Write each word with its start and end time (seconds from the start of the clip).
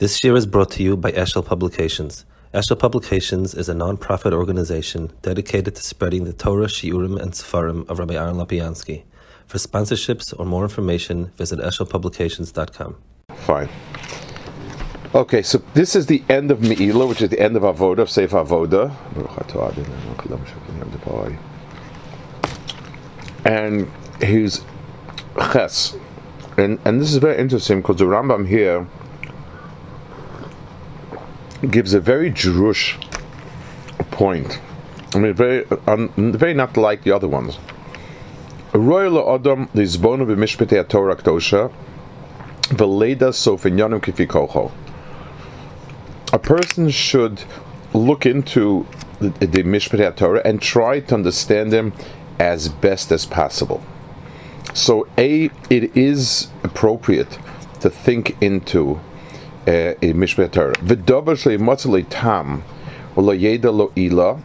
This 0.00 0.24
year 0.24 0.34
is 0.34 0.44
brought 0.44 0.72
to 0.72 0.82
you 0.82 0.96
by 0.96 1.12
Eshel 1.12 1.46
Publications. 1.46 2.24
Eshel 2.52 2.76
Publications 2.76 3.54
is 3.54 3.68
a 3.68 3.74
non-profit 3.74 4.32
organization 4.32 5.12
dedicated 5.22 5.76
to 5.76 5.82
spreading 5.84 6.24
the 6.24 6.32
Torah, 6.32 6.66
Shiurim, 6.66 7.16
and 7.16 7.30
Sefarim 7.30 7.88
of 7.88 8.00
Rabbi 8.00 8.14
Aaron 8.14 8.34
Lapiansky. 8.34 9.04
For 9.46 9.58
sponsorships 9.58 10.34
or 10.36 10.46
more 10.46 10.64
information, 10.64 11.26
visit 11.36 11.60
eshelpublications.com. 11.60 12.96
Fine. 13.36 13.68
Okay, 15.14 15.42
so 15.42 15.62
this 15.74 15.94
is 15.94 16.06
the 16.06 16.24
end 16.28 16.50
of 16.50 16.58
Me'ilah, 16.58 17.08
which 17.08 17.22
is 17.22 17.28
the 17.28 17.38
end 17.38 17.56
of 17.56 17.62
Avoda, 17.62 18.00
of 18.00 18.08
Avoda. 18.08 18.90
And 23.44 23.88
he's 24.20 24.60
Ches. 25.52 25.96
And, 26.56 26.80
and 26.84 27.00
this 27.00 27.12
is 27.12 27.18
very 27.18 27.38
interesting 27.38 27.80
because 27.80 27.98
the 27.98 28.06
Rambam 28.06 28.48
here 28.48 28.88
gives 31.70 31.94
a 31.94 32.00
very 32.00 32.30
Jewish 32.30 32.98
point. 34.10 34.60
I 35.14 35.18
mean, 35.18 35.34
very, 35.34 35.64
um, 35.86 36.12
very 36.16 36.54
not 36.54 36.76
like 36.76 37.04
the 37.04 37.12
other 37.12 37.28
ones. 37.28 37.58
Royal 38.72 39.34
Adam 39.34 39.68
Lizbonu 39.68 40.26
b'mishpetei 40.26 40.88
Torah 40.88 41.16
Kdosha 41.16 41.72
v'leida 42.70 43.30
sofinyanim 43.30 44.00
kifikocho. 44.00 44.72
A 46.32 46.38
person 46.38 46.90
should 46.90 47.44
look 47.92 48.26
into 48.26 48.86
the, 49.20 49.46
the 49.46 49.62
Mishpetei 49.62 50.16
Torah 50.16 50.42
and 50.44 50.60
try 50.60 51.00
to 51.00 51.14
understand 51.14 51.72
them 51.72 51.92
as 52.38 52.68
best 52.68 53.12
as 53.12 53.24
possible. 53.24 53.82
So, 54.74 55.06
a 55.16 55.50
it 55.70 55.96
is 55.96 56.48
appropriate 56.64 57.38
to 57.80 57.90
think 57.90 58.36
into 58.42 59.00
uh, 59.66 59.94
a 60.02 60.12
Mishpeh 60.12 60.50
Torah. 60.50 60.74
V'dover 60.74 61.34
shleimatzalei 61.34 62.06
tam 62.08 62.62
lo 63.16 63.32
lo 63.32 63.92
ila, 63.96 64.40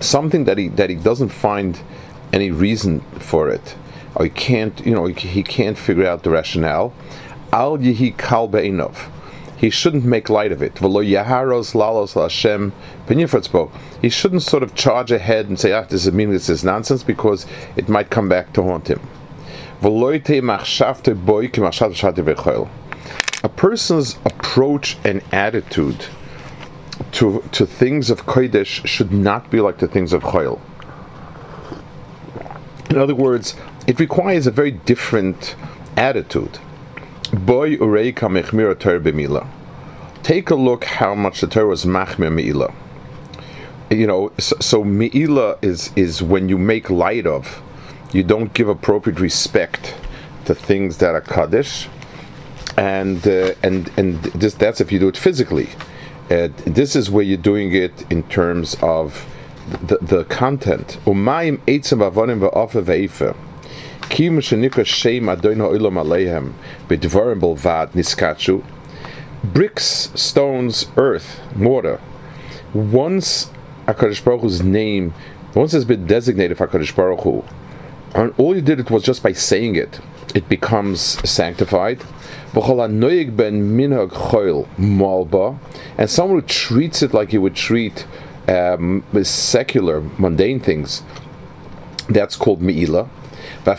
something 0.00 0.44
that 0.44 0.58
he 0.58 0.68
that 0.68 0.90
he 0.90 0.96
doesn't 0.96 1.28
find 1.30 1.80
any 2.32 2.50
reason 2.50 3.00
for 3.18 3.48
it, 3.48 3.76
or 4.14 4.24
he 4.24 4.30
can't, 4.30 4.84
you 4.84 4.94
know, 4.94 5.06
he, 5.06 5.42
can't 5.42 5.76
figure 5.76 6.06
out 6.06 6.22
the 6.22 6.30
rationale. 6.30 6.92
Al 7.52 7.78
yihi 7.78 8.16
kal 8.16 8.48
be'inov. 8.48 9.08
He 9.56 9.68
shouldn't 9.68 10.04
make 10.04 10.30
light 10.30 10.52
of 10.52 10.62
it. 10.62 10.80
He 14.00 14.08
shouldn't 14.08 14.42
sort 14.42 14.62
of 14.62 14.74
charge 14.74 15.12
ahead 15.12 15.48
and 15.48 15.60
say, 15.60 15.72
ah, 15.72 15.82
this 15.82 16.06
is 16.06 16.12
meaningless, 16.14 16.46
this 16.46 16.60
is 16.60 16.64
nonsense, 16.64 17.02
because 17.02 17.44
it 17.76 17.86
might 17.86 18.08
come 18.08 18.26
back 18.26 18.54
to 18.54 18.62
haunt 18.62 18.88
him. 18.88 19.00
A 23.42 23.48
person's 23.48 24.16
approach 24.24 24.98
and 25.04 25.22
attitude 25.32 26.06
to, 27.12 27.42
to 27.52 27.66
things 27.66 28.10
of 28.10 28.26
Kodesh 28.26 28.86
should 28.86 29.12
not 29.12 29.50
be 29.50 29.60
like 29.60 29.78
the 29.78 29.88
things 29.88 30.12
of 30.12 30.22
Chayil. 30.22 30.60
In 32.90 32.98
other 32.98 33.14
words, 33.14 33.54
it 33.86 33.98
requires 33.98 34.46
a 34.46 34.50
very 34.50 34.72
different 34.72 35.54
attitude. 35.96 36.58
Boy 37.32 37.76
b'mila. 37.76 39.46
Take 40.22 40.50
a 40.50 40.54
look 40.54 40.84
how 40.84 41.14
much 41.14 41.40
the 41.40 41.46
Torah 41.46 41.68
was 41.68 41.84
machmir 41.84 42.30
meila. 42.30 42.74
You 43.90 44.06
know, 44.06 44.32
so, 44.38 44.56
so 44.60 44.84
meila 44.84 45.62
is 45.62 45.90
is 45.96 46.22
when 46.22 46.48
you 46.48 46.58
make 46.58 46.90
light 46.90 47.26
of, 47.26 47.62
you 48.12 48.22
don't 48.22 48.52
give 48.52 48.68
appropriate 48.68 49.20
respect 49.20 49.94
to 50.44 50.54
things 50.54 50.98
that 50.98 51.14
are 51.14 51.20
kaddish, 51.20 51.88
and 52.76 53.26
uh, 53.26 53.54
and 53.62 53.90
and 53.96 54.22
this 54.22 54.54
that's 54.54 54.80
if 54.80 54.92
you 54.92 54.98
do 54.98 55.08
it 55.08 55.16
physically. 55.16 55.68
Uh, 56.30 56.48
this 56.64 56.94
is 56.94 57.10
where 57.10 57.24
you're 57.24 57.36
doing 57.36 57.74
it 57.74 58.06
in 58.10 58.22
terms 58.24 58.76
of 58.82 59.26
the, 59.82 59.98
the 59.98 60.24
content. 60.24 60.98
Umayim 61.04 61.58
eitzim 61.66 62.08
avonim 62.08 62.48
va'afa 62.48 62.82
ve'ifa. 62.84 63.36
Kim 64.08 64.38
shenikra 64.38 64.86
shem 64.86 65.24
adoin 65.24 65.56
ha'olam 65.56 65.94
aleihem 65.94 66.52
b'dvarim 66.88 67.40
bolvad 67.40 67.90
niskachu. 67.92 68.64
Bricks, 69.42 70.10
stones, 70.14 70.86
earth, 70.96 71.40
water. 71.56 72.00
Once 72.74 73.50
HaKadosh 73.86 74.22
Baruch 74.22 74.42
Hu's 74.42 74.62
name, 74.62 75.14
once 75.54 75.74
it's 75.74 75.84
been 75.84 76.06
designated 76.06 76.58
for 76.58 76.68
HaKadosh 76.68 76.94
Baruch 76.94 77.20
Hu, 77.22 77.44
and 78.14 78.34
all 78.38 78.54
you 78.54 78.60
did 78.60 78.78
it 78.78 78.90
was 78.90 79.02
just 79.02 79.22
by 79.22 79.32
saying 79.32 79.76
it, 79.76 80.00
it 80.34 80.48
becomes 80.48 81.00
sanctified. 81.28 82.02
And 85.98 86.10
someone 86.10 86.40
who 86.40 86.46
treats 86.46 87.02
it 87.02 87.14
like 87.14 87.32
you 87.32 87.40
would 87.40 87.54
treat 87.54 88.06
um, 88.48 89.04
secular, 89.22 90.00
mundane 90.18 90.60
things, 90.60 91.02
that's 92.08 92.36
called 92.36 92.60
Me'ila. 92.60 93.08
And 93.64 93.78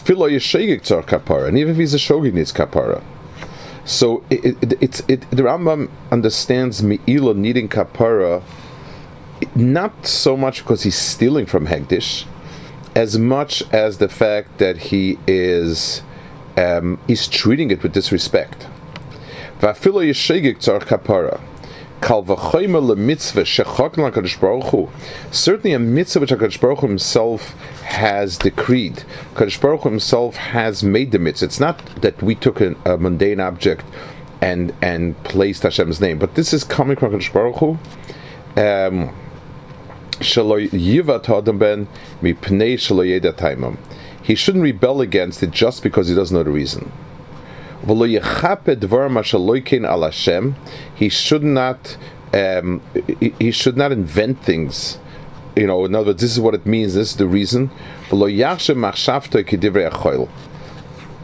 even 1.58 1.72
if 1.72 1.78
he's 1.78 1.94
a 1.94 1.98
shogig, 1.98 2.34
needs 2.34 2.54
kapara. 2.54 3.04
So 3.84 4.24
it, 4.30 4.46
it, 4.62 4.82
it's 4.82 5.00
it, 5.08 5.30
the 5.32 5.44
Rambam 5.44 5.90
understands 6.12 6.84
Me'ila 6.84 7.34
needing 7.34 7.68
kapara 7.68 8.44
not 9.56 10.06
so 10.06 10.38
much 10.38 10.60
because 10.60 10.84
he's 10.84 10.98
stealing 10.98 11.46
from 11.46 11.68
Hegdish, 11.68 12.26
as 12.96 13.18
much 13.18 13.64
as 13.72 13.98
the 13.98 14.08
fact 14.08 14.60
that 14.60 14.78
he 14.78 15.18
is 15.28 16.04
um, 16.58 17.00
he's 17.08 17.28
treating 17.28 17.72
it 17.72 17.84
with 17.84 17.94
disrespect. 17.94 18.68
Certainly, 25.30 25.74
a 25.74 25.80
mitzvah 25.80 26.22
which 26.22 26.32
Hakadosh 26.32 26.60
Baruch 26.60 26.80
himself 26.80 27.52
has 27.84 28.38
decreed. 28.40 29.04
Hakadosh 29.36 29.62
Baruch 29.62 29.84
himself 29.84 30.36
has 30.36 30.84
made 30.84 31.12
the 31.12 31.20
mitzvah. 31.20 31.46
It's 31.46 31.60
not 31.60 32.02
that 32.02 32.22
we 32.24 32.34
took 32.34 32.60
a, 32.60 32.76
a 32.86 32.98
mundane 32.98 33.40
object 33.40 33.86
and 34.42 34.74
and 34.82 35.24
placed 35.24 35.62
Hashem's 35.62 36.02
name, 36.02 36.18
but 36.18 36.34
this 36.34 36.54
is 36.54 36.64
coming 36.64 36.98
from 36.98 37.12
Hakadosh 37.12 37.32
Baruch 37.32 37.58
Hu. 37.58 37.78
Um, 38.60 39.16
he 44.32 44.36
shouldn't 44.36 44.64
rebel 44.64 45.02
against 45.02 45.44
it 45.44 45.52
just 45.52 45.84
because 45.84 46.08
he 46.08 46.16
doesn't 46.16 46.34
know 46.34 46.42
the 46.42 46.50
reason. 46.50 46.90
He 50.96 51.10
should 51.10 51.44
not. 51.44 51.98
Um, 52.34 52.82
he 53.20 53.52
should 53.52 53.76
not 53.76 53.92
invent 53.92 54.42
things. 54.42 55.00
You 55.58 55.68
know, 55.68 55.84
in 55.84 55.94
other 55.94 56.12
words, 56.12 56.22
this 56.22 56.32
is 56.32 56.40
what 56.40 56.56
it 56.56 56.66
means. 56.66 56.94
This 56.94 57.12
is 57.12 57.18
the 57.18 57.28
reason. 57.28 57.72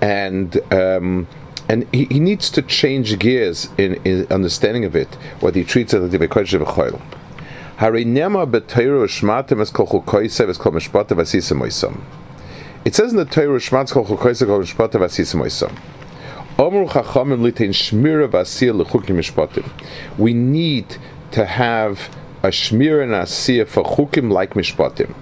And 0.02 0.60
um, 0.74 1.28
and 1.70 1.88
he, 1.94 2.06
he, 2.06 2.20
needs 2.20 2.50
to 2.50 2.62
change 2.62 3.18
gears 3.20 3.70
in, 3.78 4.02
in 4.04 4.28
understanding 4.30 4.84
of 4.84 4.98
it. 4.98 5.16
What 5.40 5.56
he 5.56 5.64
treats 5.64 5.94
as 5.94 6.12
the 6.12 6.28
question 6.28 6.62
of 6.62 6.68
choil. 6.68 7.00
It 12.88 12.96
says 12.96 13.12
in 13.12 13.18
the 13.18 13.26
Torah, 13.26 13.60
Shmatz 13.60 13.92
kol 13.92 14.06
chukoysa 14.06 14.46
kol 14.46 14.62
mishpata 14.62 14.92
v'asisa 14.92 15.36
moisa. 15.36 15.70
Omru 16.56 16.88
chachamim 16.88 17.42
litain 17.42 17.72
shmira 17.72 18.30
v'asiyah 18.30 18.74
l'chukim 18.74 19.18
mishpatim. 19.18 19.70
We 20.18 20.34
need 20.34 20.96
to 21.32 21.44
have 21.44 22.10
a 22.44 22.48
shmira 22.48 23.04
and 23.04 23.12
asiyah 23.12 23.68
for 23.68 23.84
chukim 23.84 24.32
like 24.32 24.54
mishpatim. 24.54 25.14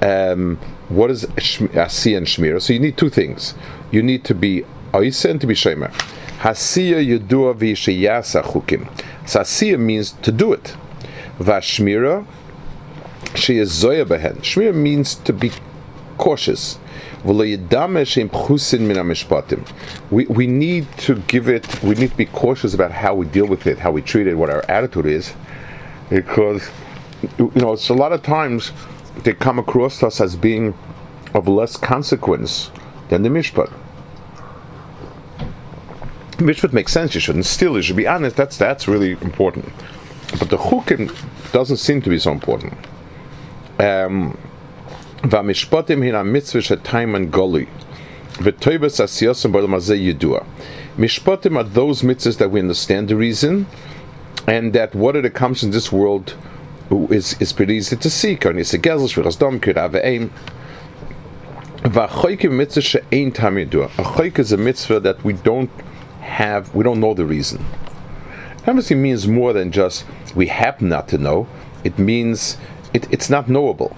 Um, 0.00 0.56
what 0.88 1.10
is 1.10 1.26
asiyah 1.26 2.16
and 2.16 2.26
shmira? 2.26 2.62
So 2.62 2.72
you 2.72 2.80
need 2.80 2.96
two 2.96 3.10
things. 3.10 3.52
You 3.90 4.02
need 4.02 4.24
to 4.24 4.34
be 4.34 4.64
oisa 4.94 5.28
and 5.28 5.42
to 5.42 5.46
be 5.46 5.52
shemer. 5.52 5.92
Hasiya 6.38 7.06
yudua 7.06 7.54
v'yishayasa 7.54 8.44
chukim. 8.44 8.88
So 9.28 9.40
asiyah 9.40 9.78
means 9.78 10.12
to 10.12 10.32
do 10.32 10.54
it. 10.54 10.74
Vashmira, 11.38 12.24
she 13.34 13.58
is 13.58 13.68
zoya 13.68 14.06
behen. 14.06 14.38
Shmira 14.38 14.74
means 14.74 15.16
to 15.16 15.34
be 15.34 15.52
cautious. 16.18 16.78
We, 17.24 17.56
we 20.26 20.46
need 20.46 20.86
to 20.98 21.14
give 21.28 21.48
it, 21.48 21.82
we 21.82 21.94
need 21.94 22.10
to 22.10 22.16
be 22.16 22.26
cautious 22.26 22.74
about 22.74 22.90
how 22.92 23.14
we 23.14 23.26
deal 23.26 23.46
with 23.46 23.66
it, 23.66 23.78
how 23.78 23.90
we 23.92 24.02
treat 24.02 24.26
it, 24.26 24.34
what 24.34 24.50
our 24.50 24.64
attitude 24.68 25.06
is, 25.06 25.34
because, 26.10 26.68
you 27.38 27.52
know, 27.54 27.72
it's 27.72 27.88
a 27.88 27.94
lot 27.94 28.12
of 28.12 28.22
times 28.22 28.72
they 29.22 29.34
come 29.34 29.58
across 29.58 30.02
us 30.02 30.20
as 30.20 30.36
being 30.36 30.74
of 31.34 31.48
less 31.48 31.76
consequence 31.76 32.70
than 33.08 33.22
the 33.22 33.28
mishpat. 33.28 33.72
Mishpat 36.38 36.72
makes 36.72 36.92
sense. 36.92 37.14
You 37.14 37.20
shouldn't 37.20 37.46
steal. 37.46 37.76
You 37.76 37.82
should 37.82 37.96
be 37.96 38.06
honest. 38.06 38.36
That's 38.36 38.56
that's 38.56 38.88
really 38.88 39.12
important. 39.12 39.72
But 40.38 40.50
the 40.50 40.56
chukim 40.56 41.14
doesn't 41.52 41.76
seem 41.76 42.02
to 42.02 42.10
be 42.10 42.18
so 42.18 42.32
important. 42.32 42.72
Um, 43.78 44.36
והמשפטים 45.29 46.03
הנה 46.03 46.23
מצווה 46.23 46.61
שטיימן 46.61 47.25
גולוי, 47.25 47.65
וטויבס 48.41 49.01
עשייסם 49.01 49.51
בעולם 49.51 49.73
הזה 49.73 49.95
ידוע. 49.95 50.39
Mishpatim 50.99 51.57
are 51.57 51.63
those 51.63 52.01
mitzvahs 52.01 52.37
that 52.37 52.49
we 52.49 52.59
understand 52.59 53.07
the 53.07 53.15
reason, 53.15 53.67
and 54.47 54.73
that 54.73 54.95
what 54.95 55.15
it 55.15 55.25
accomplishes 55.25 55.65
in 55.65 55.71
this 55.71 55.91
world 55.91 56.33
is, 57.11 57.35
is 57.39 57.53
pretty 57.53 57.75
easy 57.75 57.95
to 57.95 58.09
see. 58.09 58.33
A 58.33 58.37
choik 58.37 58.57
is 64.39 64.51
a 64.51 64.57
mitzvah 64.57 64.99
that 64.99 65.23
we 65.23 65.33
don't 65.33 65.69
have, 66.21 66.73
we 66.73 66.83
don't 66.83 66.99
know 66.99 67.13
the 67.13 67.25
reason. 67.25 67.63
Obviously 68.65 68.95
means 68.95 69.27
more 69.27 69.53
than 69.53 69.71
just 69.71 70.05
we 70.35 70.47
happen 70.47 70.89
not 70.89 71.07
to 71.09 71.17
know. 71.17 71.47
It 71.83 71.99
means 71.99 72.57
it, 72.93 73.07
it's 73.11 73.29
not 73.29 73.47
knowable. 73.47 73.95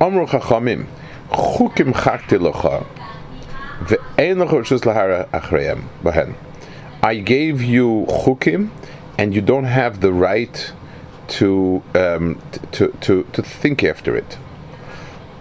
Amru 0.00 0.26
chachamim, 0.26 0.86
chukim 1.28 1.92
I 7.02 7.16
gave 7.16 7.62
you 7.62 8.06
chukim, 8.08 8.70
and 9.18 9.34
you 9.34 9.40
don't 9.40 9.64
have 9.64 10.00
the 10.00 10.12
right 10.12 10.72
to 11.28 11.82
um, 11.96 12.40
to, 12.72 12.88
to 13.00 13.24
to 13.24 13.42
think 13.42 13.82
after 13.82 14.16
it. 14.16 14.38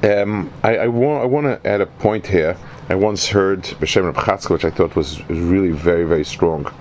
Um, 0.03 0.51
I, 0.63 0.77
I, 0.77 0.87
want 0.87 1.23
I 1.23 1.25
want 1.25 1.45
to 1.45 1.69
add 1.69 1.81
a 1.81 1.85
point 1.85 2.25
here. 2.25 2.57
I 2.89 2.95
once 2.95 3.27
heard 3.27 3.63
B'Shem 3.63 4.05
Reb 4.05 4.49
which 4.49 4.65
I 4.65 4.71
thought 4.71 4.95
was, 4.95 5.19
was 5.27 5.39
really 5.39 5.71
very 5.71 6.03
very 6.03 6.25
strong. 6.25 6.71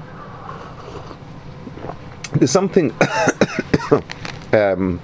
There's 2.32 2.50
something. 2.50 2.94
um, 4.55 5.00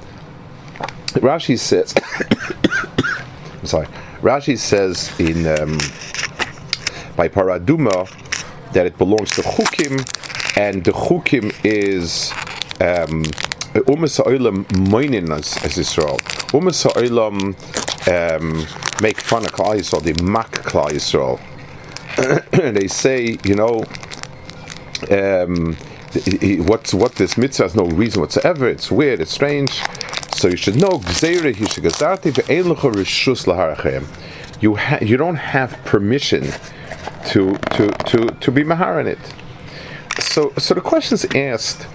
Rashi 1.21 1.59
says. 1.59 1.95
I'm 3.61 3.67
sorry. 3.67 3.87
Rashi 4.21 4.57
says 4.59 5.19
in 5.21 5.47
um, 5.47 5.79
by 7.17 7.29
Paraduma 7.29 8.09
that 8.73 8.87
it 8.87 8.97
belongs 8.99 9.31
to 9.33 9.43
Chukim, 9.43 9.99
and 10.57 10.85
the 10.85 10.93
Chukim 10.93 11.55
is 11.65 12.31
um, 12.81 13.25
Umas 13.87 14.19
Ha'olam 14.19 14.65
moinin 14.89 15.31
as 15.31 15.79
Israel. 15.79 16.19
Umas 16.53 16.85
Ha'olam 16.85 17.55
um, 18.09 18.67
make 19.03 19.21
fun 19.21 19.45
of 19.45 19.53
Klal 19.53 19.77
Yisrael, 19.77 20.03
they 20.03 20.23
mock 20.23 20.51
Klal 20.51 20.91
Yisrael. 20.91 21.41
they 22.75 22.89
say, 22.89 23.39
you 23.45 23.55
know, 23.55 23.85
um, 25.11 25.77
what's 26.67 26.93
what 26.93 27.15
this 27.15 27.39
mitzvah 27.39 27.65
has 27.65 27.75
no 27.75 27.85
reason 27.87 28.21
whatsoever. 28.21 28.69
It's 28.69 28.91
weird. 28.91 29.21
It's 29.21 29.33
strange. 29.33 29.81
So 30.43 30.49
you 30.49 30.57
should 30.57 30.75
know. 30.75 31.01
You 34.61 34.75
ha- 34.75 34.99
you 35.01 35.17
don't 35.17 35.37
have 35.37 35.71
permission 35.85 36.43
to 37.27 37.57
to 37.77 37.87
to 38.11 38.27
to 38.27 38.51
be 38.51 38.65
mahar 38.65 38.99
in 38.99 39.07
it. 39.07 39.21
So 40.19 40.53
so 40.59 40.75
the 40.75 40.81
question 40.81 41.15
is 41.15 41.25
asked. 41.37 41.87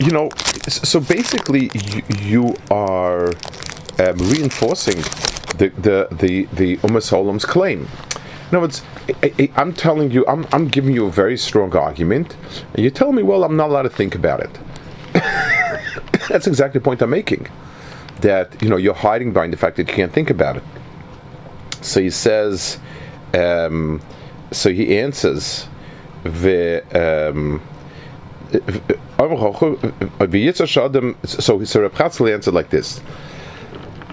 You 0.00 0.12
know, 0.12 0.30
so 0.66 0.98
basically 0.98 1.70
you, 1.74 2.02
you 2.20 2.56
are 2.70 3.26
um, 3.98 4.16
reinforcing 4.32 4.96
the 5.58 5.70
the 5.76 6.08
the 6.10 6.48
the 6.54 6.78
Umas 6.78 7.46
claim. 7.46 7.80
In 7.80 8.56
other 8.56 8.60
words, 8.60 8.82
I, 9.22 9.50
am 9.56 9.74
telling 9.74 10.10
you, 10.10 10.24
I'm, 10.26 10.46
I'm 10.52 10.68
giving 10.68 10.94
you 10.94 11.04
a 11.04 11.10
very 11.10 11.36
strong 11.36 11.76
argument, 11.76 12.34
and 12.72 12.82
you 12.82 12.88
tell 12.88 13.12
me, 13.12 13.22
well, 13.22 13.44
I'm 13.44 13.58
not 13.58 13.68
allowed 13.68 13.82
to 13.82 13.90
think 13.90 14.14
about 14.14 14.40
it. 14.40 14.58
That's 16.28 16.46
exactly 16.46 16.78
the 16.78 16.84
point 16.84 17.02
I'm 17.02 17.10
making. 17.10 17.48
That 18.20 18.60
you 18.62 18.68
know 18.68 18.76
you're 18.76 18.94
hiding 18.94 19.32
behind 19.32 19.52
the 19.52 19.56
fact 19.56 19.76
that 19.76 19.88
you 19.88 19.94
can't 19.94 20.12
think 20.12 20.30
about 20.30 20.56
it. 20.56 20.62
So 21.80 22.00
he 22.00 22.10
says, 22.10 22.78
um, 23.34 24.00
so 24.50 24.70
he 24.70 24.98
answers, 24.98 25.68
the. 26.24 26.82
Um, 27.32 27.62
so, 31.24 31.64
so 31.64 31.80
Reb 31.80 31.92
Chatzkel 31.92 32.32
answered 32.32 32.54
like 32.54 32.70
this: 32.70 33.00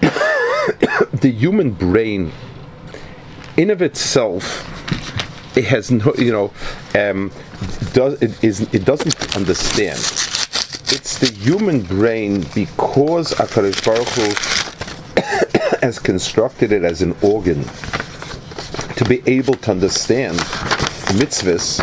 the 0.00 1.32
human 1.34 1.70
brain, 1.70 2.32
in 3.56 3.70
of 3.70 3.80
itself, 3.82 5.56
it 5.56 5.64
has 5.64 5.90
no, 5.90 6.12
you 6.18 6.32
know, 6.32 6.52
um, 6.94 7.30
does 7.92 8.20
it 8.20 8.44
is 8.44 8.60
it 8.74 8.84
doesn't 8.84 9.36
understand. 9.36 10.25
It's 10.88 11.18
the 11.18 11.26
human 11.26 11.82
brain 11.82 12.42
because 12.54 13.32
Hakadosh 13.34 13.84
Baruch 13.84 14.08
Hu 14.10 15.78
has 15.86 15.98
constructed 15.98 16.70
it 16.70 16.84
as 16.84 17.02
an 17.02 17.16
organ 17.22 17.64
to 18.94 19.04
be 19.08 19.20
able 19.26 19.54
to 19.54 19.72
understand 19.72 20.38
mitzvahs. 21.18 21.82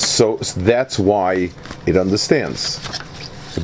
So 0.00 0.36
that's 0.62 0.98
why 0.98 1.50
it 1.84 1.98
understands, 1.98 2.80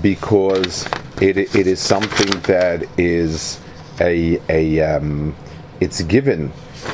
because 0.03 0.87
it, 1.23 1.38
it 1.38 1.67
is 1.67 1.81
something 1.81 2.29
that 2.43 2.87
is 2.99 3.59
a 4.03 4.38
a 4.50 4.81
um, 4.82 5.35
it's 5.81 6.03
given 6.03 6.53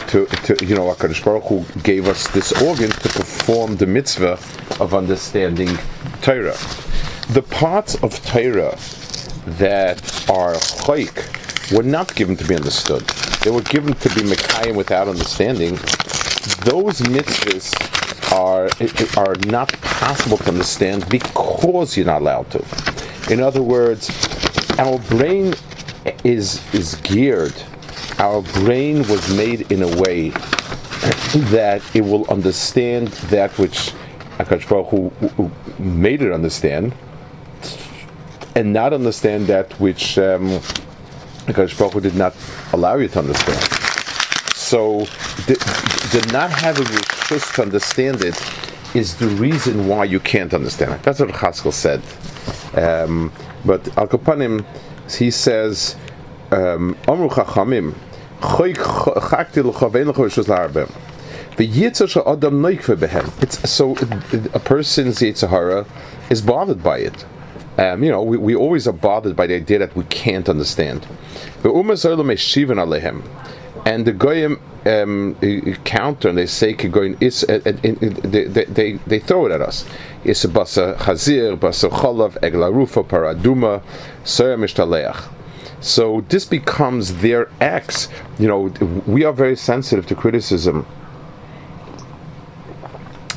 to, 0.09 0.27
to 0.27 0.65
you 0.65 0.77
know 0.77 0.95
Hakadosh 0.95 1.25
Baruch 1.25 1.45
Hu 1.45 1.65
gave 1.83 2.07
us 2.07 2.29
this 2.29 2.53
organ 2.63 2.91
to 2.91 3.09
perform 3.09 3.75
the 3.77 3.87
mitzvah 3.87 4.39
of 4.79 4.95
understanding 4.95 5.77
Torah. 6.23 6.57
The 7.31 7.43
parts 7.43 7.95
of 8.03 8.23
Torah 8.27 8.79
that 9.59 9.99
are 10.29 10.55
chayk 10.55 11.73
were 11.75 11.83
not 11.83 12.15
given 12.15 12.37
to 12.37 12.45
be 12.47 12.55
understood. 12.55 13.01
They 13.43 13.51
were 13.51 13.63
given 13.63 13.95
to 13.95 14.09
be 14.11 14.21
mekayim 14.21 14.77
without 14.77 15.09
understanding. 15.09 15.77
Those 16.65 17.01
mitzvahs 17.01 17.73
are 18.31 18.69
are 19.19 19.35
not 19.47 19.73
possible 19.81 20.37
to 20.37 20.49
understand 20.49 21.09
because 21.09 21.97
you're 21.97 22.07
not 22.07 22.21
allowed 22.21 22.51
to. 22.51 23.33
In 23.33 23.41
other 23.41 23.63
words, 23.63 24.11
our 24.79 24.99
brain 24.99 25.55
is 26.25 26.61
is 26.75 26.95
geared. 26.97 27.55
Our 28.19 28.43
brain 28.43 28.99
was 29.09 29.35
made 29.35 29.73
in 29.73 29.83
a 29.83 29.97
way 29.97 30.29
that 31.51 31.83
it 31.95 32.03
will 32.03 32.29
understand 32.31 33.09
that 33.33 33.57
which 33.59 33.93
Akash 34.39 34.69
Baruch 34.69 34.89
Hu 34.89 35.51
made 35.79 36.21
it 36.21 36.33
understand, 36.33 36.93
and 38.55 38.73
not 38.73 38.93
understand 38.93 39.47
that 39.49 39.73
which 39.81 40.19
um, 40.19 40.49
Hakadosh 41.47 41.79
Baruch 41.79 42.03
did 42.03 42.15
not 42.15 42.35
allow 42.73 42.97
you 42.97 43.09
to 43.09 43.19
understand. 43.19 43.61
So, 44.55 45.05
the 45.47 46.31
not 46.33 46.51
having 46.51 46.85
the 46.85 47.01
trust 47.07 47.55
to 47.57 47.63
understand 47.63 48.23
it 48.23 48.41
is 48.95 49.17
the 49.17 49.29
reason 49.29 49.89
why 49.89 50.05
you 50.05 50.21
can't 50.21 50.55
understand 50.55 50.93
it. 50.93 51.03
That's 51.03 51.21
what 51.21 51.31
Chaskel 51.31 51.73
said. 51.73 52.01
Um, 52.77 53.33
but 53.65 53.87
Al 53.99 54.07
Kapanim, 54.07 54.65
he 55.11 55.31
says, 55.31 55.97
um, 56.51 56.97
Amru 57.09 57.29
Chachamim, 57.29 57.95
it's 63.41 63.71
so 63.71 63.93
a 63.93 64.61
person's 64.61 65.19
Yitzhahara 65.21 65.87
is 66.31 66.43
bothered 66.43 66.83
by 66.83 66.99
it. 66.99 67.25
Um, 67.77 68.05
you 68.05 68.11
know, 68.11 68.23
we, 68.23 68.37
we 68.37 68.55
always 68.55 68.87
are 68.87 68.93
bothered 68.93 69.35
by 69.35 69.47
the 69.47 69.55
idea 69.55 69.79
that 69.81 69.97
we 69.97 70.05
can't 70.05 70.49
understand. 70.49 71.07
And 73.87 74.07
the 74.07 74.13
goyim 74.13 74.61
um, 74.87 75.35
counter 75.85 76.29
and 76.29 76.39
they 76.39 76.47
say 76.47 76.75
uh, 76.75 76.89
uh, 76.89 77.73
they, 78.23 78.65
they, 78.65 78.93
they 78.93 79.19
throw 79.19 79.47
it 79.47 79.53
at 79.53 79.61
us. 79.61 79.85
It's 80.25 80.45
basa 80.47 80.97
chazir, 80.97 81.57
basa 81.59 81.91
cholav, 81.91 82.39
egla 82.41 82.73
rufa, 82.73 83.03
paraduma. 83.03 83.83
So 85.81 86.21
this 86.23 86.45
becomes 86.45 87.17
their 87.17 87.51
acts. 87.61 88.09
You 88.39 88.49
know, 88.49 88.61
we 89.07 89.25
are 89.25 89.33
very 89.33 89.57
sensitive 89.57 90.07
to 90.07 90.15
criticism 90.15 90.87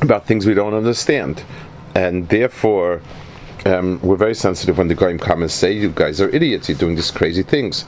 about 0.01 0.25
things 0.27 0.45
we 0.45 0.53
don't 0.53 0.73
understand, 0.73 1.43
and 1.95 2.29
therefore 2.29 3.01
um, 3.66 4.00
we're 4.02 4.16
very 4.16 4.34
sensitive 4.34 4.78
when 4.78 4.88
the 4.88 4.94
Goyim 4.94 5.18
come 5.18 5.42
and 5.42 5.50
say, 5.50 5.72
"You 5.72 5.90
guys 5.90 6.20
are 6.20 6.28
idiots. 6.28 6.68
You're 6.68 6.78
doing 6.78 6.96
these 6.96 7.10
crazy 7.10 7.42
things." 7.42 7.84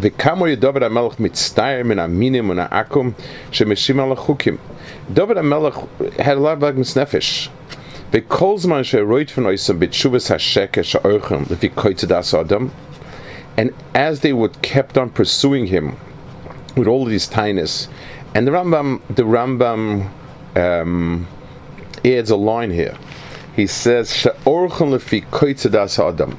וכמה 0.00 0.54
דוד 0.54 0.82
המלך 0.82 1.20
מצטער 1.20 1.82
מן 1.84 1.98
המינים 1.98 2.50
ומן 2.50 2.58
העכו"ם 2.58 3.10
שמשים 3.50 4.00
על 4.00 4.12
החוקים. 4.12 4.56
דוד 5.12 5.38
המלך 5.38 5.78
had 6.18 6.36
a 6.36 6.40
lot 6.40 6.56
of 6.56 6.60
blackness 6.60 7.00
נפש. 7.00 7.50
וכל 8.12 8.54
זמן 8.58 8.84
שהרוית 8.84 9.30
פנויסם 9.30 9.78
בתשובס 9.78 10.30
השקר 10.30 10.82
שאורחם 10.82 11.42
לפי 11.50 11.68
קויצדס 11.68 12.34
אדם, 12.34 12.68
and 13.56 13.70
as 13.94 14.20
they 14.20 14.32
would 14.32 14.62
kept 14.62 14.96
on 14.96 15.10
pursuing 15.10 15.66
him 15.66 15.96
with 16.76 16.86
all 16.86 17.04
these 17.04 17.28
tiness, 17.28 17.88
and 18.34 18.46
the 18.46 18.50
Rambam, 18.50 19.00
the 19.14 19.22
Rambam 19.22 20.08
um, 20.56 21.26
adds 22.04 22.30
a 22.30 22.36
line 22.36 22.70
here. 22.70 22.96
He 23.55 23.67
says, 23.67 24.27
Adam. 25.99 26.37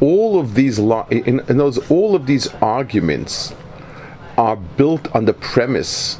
All 0.00 0.40
of 0.40 0.54
these, 0.54 0.78
in, 0.78 1.40
in 1.48 1.56
those, 1.56 1.90
all 1.90 2.14
of 2.14 2.26
these 2.26 2.48
arguments 2.54 3.54
are 4.36 4.56
built 4.56 5.14
on 5.14 5.24
the 5.24 5.32
premise 5.32 6.18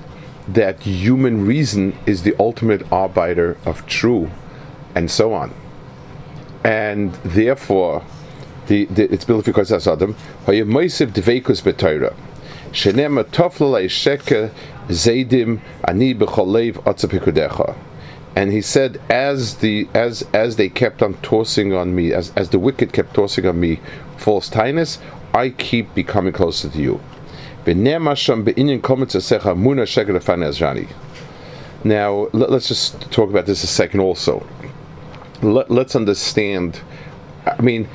that 0.48 0.80
human 0.80 1.46
reason 1.46 1.96
is 2.06 2.22
the 2.22 2.34
ultimate 2.38 2.90
arbiter 2.92 3.56
of 3.64 3.86
true, 3.86 4.30
and 4.94 5.10
so 5.10 5.34
on. 5.34 5.52
And 6.64 7.12
therefore, 7.16 8.04
the, 8.66 8.86
the, 8.86 9.12
it's 9.12 9.24
built 9.24 9.44
because 9.44 9.72
as 9.72 9.86
Adam. 9.86 10.14
Hayemoisiv 10.46 11.08
dveikus 11.12 11.62
b'Torah. 11.62 12.14
Shenema 12.72 13.24
toflalei 13.24 13.86
sheke 13.86 14.50
zaydim 14.88 15.60
ani 15.84 16.14
b'cholev 16.14 16.74
atzapikudecha. 16.84 17.76
And 18.36 18.52
he 18.52 18.60
said, 18.60 19.00
as 19.08 19.56
the 19.56 19.88
as 19.94 20.22
as 20.34 20.56
they 20.56 20.68
kept 20.68 21.02
on 21.02 21.14
tossing 21.22 21.72
on 21.72 21.94
me, 21.94 22.12
as 22.12 22.32
as 22.36 22.50
the 22.50 22.58
wicked 22.58 22.92
kept 22.92 23.14
tossing 23.14 23.46
on 23.46 23.58
me 23.58 23.80
false 24.18 24.50
tinus, 24.50 24.98
I 25.34 25.50
keep 25.50 25.94
becoming 25.94 26.34
closer 26.34 26.68
to 26.68 26.78
you. 26.78 27.00
Now, 31.82 32.28
let, 32.32 32.50
us 32.50 32.68
just 32.68 33.10
talk 33.10 33.28
about 33.28 33.46
this 33.46 33.64
a 33.64 33.66
second 33.66 34.00
also. 34.00 34.46
Let, 35.42 35.70
let's 35.70 35.96
understand, 35.96 36.80
I 37.46 37.60
mean, 37.60 37.88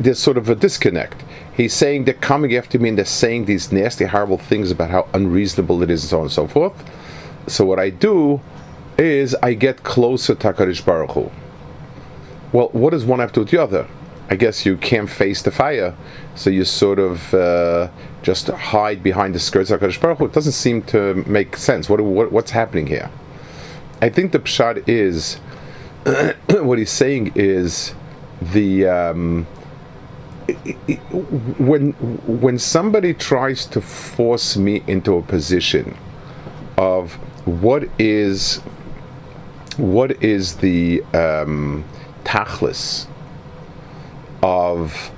there's 0.00 0.18
sort 0.18 0.38
of 0.38 0.48
a 0.48 0.54
disconnect. 0.54 1.22
He's 1.54 1.74
saying 1.74 2.04
they're 2.04 2.14
coming 2.14 2.56
after 2.56 2.78
me 2.78 2.88
and 2.88 2.98
they're 2.98 3.04
saying 3.04 3.44
these 3.44 3.70
nasty, 3.70 4.06
horrible 4.06 4.38
things 4.38 4.70
about 4.70 4.90
how 4.90 5.08
unreasonable 5.12 5.82
it 5.82 5.90
is 5.90 6.02
and 6.04 6.10
so 6.10 6.16
on 6.18 6.22
and 6.24 6.32
so 6.32 6.46
forth. 6.46 6.72
So 7.48 7.66
what 7.66 7.78
I 7.78 7.90
do 7.90 8.40
is 8.98 9.34
I 9.42 9.54
get 9.54 9.82
closer 9.82 10.34
to 10.34 10.52
HaKadosh 10.52 10.84
Baruch 10.84 11.12
Hu. 11.12 11.30
Well, 12.52 12.68
what 12.72 12.90
does 12.90 13.04
one 13.04 13.20
have 13.20 13.32
to 13.32 13.36
do 13.36 13.40
with 13.40 13.50
the 13.50 13.62
other? 13.62 13.88
I 14.30 14.36
guess 14.36 14.64
you 14.64 14.76
can't 14.76 15.10
face 15.10 15.42
the 15.42 15.50
fire, 15.50 15.94
so 16.34 16.50
you 16.50 16.64
sort 16.64 16.98
of 16.98 17.34
uh, 17.34 17.88
just 18.22 18.48
hide 18.48 19.02
behind 19.02 19.34
the 19.34 19.38
skirts 19.38 19.70
of 19.70 19.80
HaKadosh 19.80 20.00
Baruch 20.00 20.18
Hu. 20.18 20.24
It 20.26 20.32
doesn't 20.32 20.52
seem 20.52 20.82
to 20.84 21.14
make 21.26 21.56
sense. 21.56 21.88
What, 21.88 22.00
what 22.00 22.32
what's 22.32 22.50
happening 22.50 22.86
here? 22.86 23.10
I 24.00 24.08
think 24.08 24.32
the 24.32 24.40
pshat 24.40 24.88
is 24.88 25.36
what 26.50 26.78
he's 26.78 26.90
saying 26.90 27.32
is 27.36 27.94
the 28.40 28.86
um, 28.86 29.44
when 31.58 31.92
when 31.92 32.58
somebody 32.58 33.14
tries 33.14 33.64
to 33.66 33.80
force 33.80 34.56
me 34.56 34.82
into 34.86 35.16
a 35.16 35.22
position 35.22 35.96
of 36.76 37.12
what 37.46 37.88
is 37.98 38.60
what 39.78 40.22
is 40.22 40.56
the 40.56 41.02
um, 41.14 41.84
tachlis 42.24 43.06
of 44.42 45.10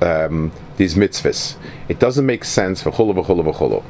um, 0.00 0.52
these 0.76 0.94
mitzvahs. 0.94 1.56
It 1.88 1.98
doesn't 1.98 2.24
make 2.24 2.44
sense 2.44 2.82
for 2.82 2.90
chulu 2.90 3.14
v'chulu 3.14 3.52
v'chulu. 3.52 3.84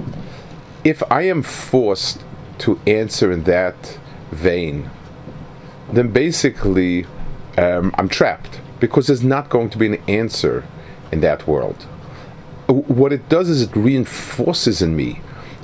If 0.85 1.03
I 1.11 1.23
am 1.23 1.43
forced 1.43 2.25
to 2.59 2.81
answer 2.87 3.31
in 3.31 3.45
that 3.45 3.99
vein, 4.31 4.91
then 5.93 6.11
basically 6.11 7.07
um, 7.57 7.95
I'm 7.97 8.09
trapped 8.09 8.61
because 8.81 9.07
there's 9.07 9.23
not 9.23 9.49
going 9.51 9.71
to 9.71 9.79
be 9.79 9.87
an 9.87 10.03
answer 10.09 10.65
in 11.13 11.21
that 11.21 11.47
world. 11.47 11.83
What 12.67 13.13
it 13.13 13.29
does 13.29 13.49
is 13.49 13.63
it 13.63 13.77
reinforces 13.77 14.81
in 14.81 14.97
me. 14.97 15.21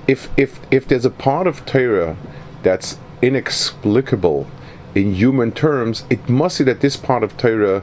If 0.06 0.28
if 0.36 0.60
if 0.70 0.86
there's 0.86 1.04
a 1.04 1.10
part 1.10 1.46
of 1.46 1.64
Torah 1.66 2.16
that's 2.62 2.98
inexplicable 3.22 4.46
in 4.94 5.14
human 5.14 5.52
terms, 5.52 6.04
it 6.08 6.28
must 6.28 6.58
be 6.58 6.64
that 6.64 6.80
this 6.80 6.96
part 6.96 7.22
of 7.22 7.36
Torah 7.36 7.82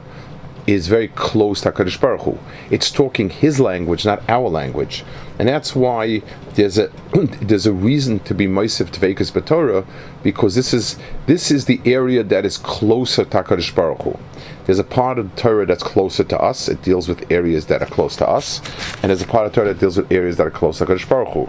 is 0.66 0.88
very 0.88 1.08
close 1.08 1.60
to 1.60 1.70
Hakadosh 1.70 2.00
Baruch 2.00 2.22
Hu. 2.22 2.38
It's 2.70 2.90
talking 2.90 3.30
His 3.30 3.60
language, 3.60 4.04
not 4.04 4.22
our 4.28 4.48
language, 4.48 5.04
and 5.38 5.48
that's 5.48 5.76
why 5.76 6.22
there's 6.54 6.78
a 6.78 6.90
there's 7.42 7.66
a 7.66 7.72
reason 7.72 8.18
to 8.20 8.34
be 8.34 8.46
Meisiv 8.46 8.90
Tvekas 8.90 9.30
B'Torah 9.32 9.86
because 10.22 10.54
this 10.54 10.72
is 10.72 10.98
this 11.26 11.50
is 11.50 11.66
the 11.66 11.80
area 11.84 12.22
that 12.22 12.44
is 12.46 12.56
closer 12.56 13.24
to 13.24 13.42
Hakadosh 13.42 13.74
Baruch 13.74 14.02
Hu. 14.02 14.18
There's 14.64 14.78
a 14.78 14.84
part 14.84 15.18
of 15.18 15.34
the 15.34 15.40
Torah 15.40 15.66
that's 15.66 15.82
closer 15.82 16.24
to 16.24 16.40
us. 16.40 16.68
It 16.68 16.82
deals 16.82 17.08
with 17.08 17.30
areas 17.30 17.66
that 17.66 17.82
are 17.82 17.86
close 17.86 18.16
to 18.16 18.28
us, 18.28 18.60
and 19.02 19.10
there's 19.10 19.22
a 19.22 19.26
part 19.26 19.46
of 19.46 19.52
Torah 19.52 19.68
that 19.68 19.80
deals 19.80 19.98
with 19.98 20.10
areas 20.10 20.38
that 20.38 20.46
are 20.46 20.50
close 20.50 20.78
to 20.78 20.86
Hakadosh 20.86 21.08
Baruch 21.08 21.28
Hu. 21.28 21.48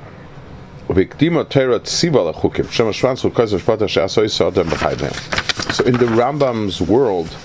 So 5.73 5.83
in 5.85 5.93
the 5.93 6.05
Rambam's 6.05 6.81
world, 6.81 7.35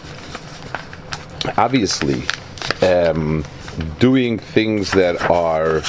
obviously, 1.57 2.23
um, 2.83 3.45
doing 3.99 4.39
things 4.39 4.91
that 4.93 5.31
are 5.31 5.83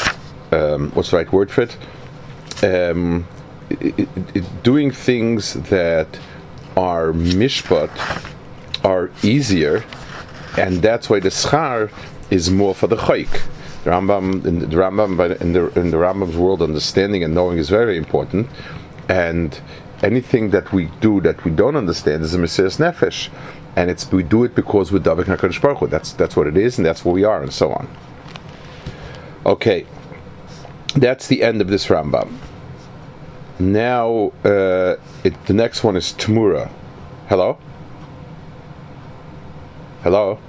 um, 0.51 0.91
what's 0.91 1.11
the 1.11 1.17
right 1.17 1.31
word 1.31 1.51
for 1.51 1.63
it? 1.63 1.77
Um, 2.63 3.27
it, 3.69 4.07
it, 4.33 4.63
doing 4.63 4.91
things 4.91 5.53
that 5.53 6.07
are 6.75 7.11
mishpat 7.11 7.89
are 8.83 9.11
easier, 9.23 9.83
and 10.57 10.81
that's 10.81 11.09
why 11.09 11.19
the 11.19 11.29
schar 11.29 11.91
is 12.29 12.49
more 12.49 12.73
for 12.73 12.87
the 12.87 12.95
chayk. 12.95 13.41
Rambam 13.87 14.45
in 14.45 14.59
the 14.59 14.65
Rambam 14.67 15.41
in 15.41 15.53
the 15.53 15.79
in 15.79 15.91
the 15.91 15.97
Rambam's 15.97 16.37
world, 16.37 16.61
understanding 16.61 17.23
and 17.23 17.33
knowing 17.33 17.57
is 17.57 17.69
very 17.69 17.97
important, 17.97 18.47
and 19.07 19.59
anything 20.03 20.51
that 20.51 20.71
we 20.71 20.85
do 21.01 21.21
that 21.21 21.43
we 21.43 21.51
don't 21.51 21.75
understand 21.75 22.23
is 22.23 22.33
a 22.33 22.37
Mesiris 22.37 22.77
Nefesh. 22.77 23.29
And 23.75 23.91
it's 23.91 24.11
we 24.11 24.23
do 24.23 24.43
it 24.43 24.55
because 24.55 24.91
we're 24.91 24.99
Davik 24.99 25.25
HaKadosh 25.25 25.61
Baruch. 25.61 25.89
That's, 25.91 26.11
that's 26.13 26.35
what 26.35 26.47
it 26.47 26.57
is, 26.57 26.79
and 26.79 26.85
that's 26.85 27.05
what 27.05 27.13
we 27.13 27.23
are, 27.23 27.43
and 27.43 27.53
so 27.53 27.71
on. 27.71 27.87
Okay. 29.45 29.85
That's 30.95 31.27
the 31.27 31.43
end 31.43 31.61
of 31.61 31.67
this 31.67 31.85
Rambam. 31.85 32.37
Now, 33.59 34.31
uh, 34.43 34.95
it, 35.23 35.45
the 35.45 35.53
next 35.53 35.83
one 35.83 35.95
is 35.95 36.13
Tamura. 36.13 36.71
Hello? 37.29 37.59
Hello? 40.01 40.39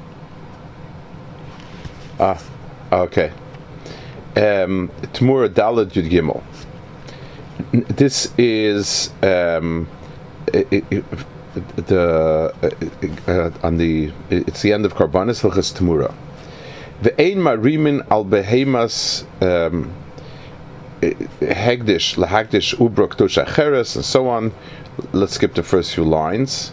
Ah, 2.19 2.41
okay. 2.93 3.33
Um, 4.37 4.91
Tamura 5.13 5.49
Dalad 5.49 5.91
Yud 5.91 6.11
Gimel 6.11 6.43
this 7.73 8.33
is 8.39 9.11
um, 9.23 9.89
it, 10.53 10.85
it, 10.91 11.05
the 11.87 12.55
uh, 12.63 13.31
uh, 13.31 13.51
on 13.63 13.79
the 13.79 14.13
it's 14.31 14.63
the 14.63 14.73
end 14.73 14.85
of 14.87 14.95
Karbanis 14.95 15.43
Hilchas 15.43 15.73
Tamura. 15.73 16.15
Ve'ein 17.03 17.37
marimin 17.37 18.07
al 18.11 18.25
behemas 18.25 19.25
um, 19.43 19.93
hegdish 21.01 22.17
lahagdish 22.17 22.75
ubrok 22.77 23.15
tosha 23.17 23.97
and 23.97 24.05
so 24.05 24.29
on. 24.29 24.53
Let's 25.13 25.35
skip 25.35 25.55
the 25.55 25.63
first 25.63 25.95
few 25.95 26.05
lines, 26.05 26.73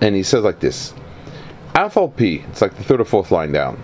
and 0.00 0.14
he 0.14 0.22
says 0.22 0.44
like 0.44 0.60
this: 0.60 0.94
Afal 1.74 2.16
pi. 2.16 2.46
It's 2.48 2.62
like 2.62 2.76
the 2.76 2.84
third 2.84 3.00
or 3.00 3.04
fourth 3.04 3.30
line 3.30 3.52
down. 3.52 3.82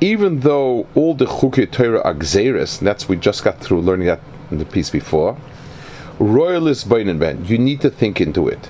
Even 0.00 0.40
though 0.40 0.88
all 0.96 1.14
the 1.14 1.26
Chukei 1.26 1.70
Torah 1.70 2.02
are 2.02 2.12
gzeres, 2.12 2.80
that's 2.80 3.08
we 3.08 3.14
just 3.16 3.44
got 3.44 3.60
through 3.60 3.82
learning 3.82 4.08
that 4.08 4.18
in 4.50 4.58
the 4.58 4.64
piece 4.64 4.90
before, 4.90 5.36
royalist 6.18 6.88
bain 6.88 7.16
ben, 7.20 7.44
you 7.44 7.56
need 7.56 7.80
to 7.82 7.88
think 7.88 8.20
into 8.20 8.48
it. 8.48 8.68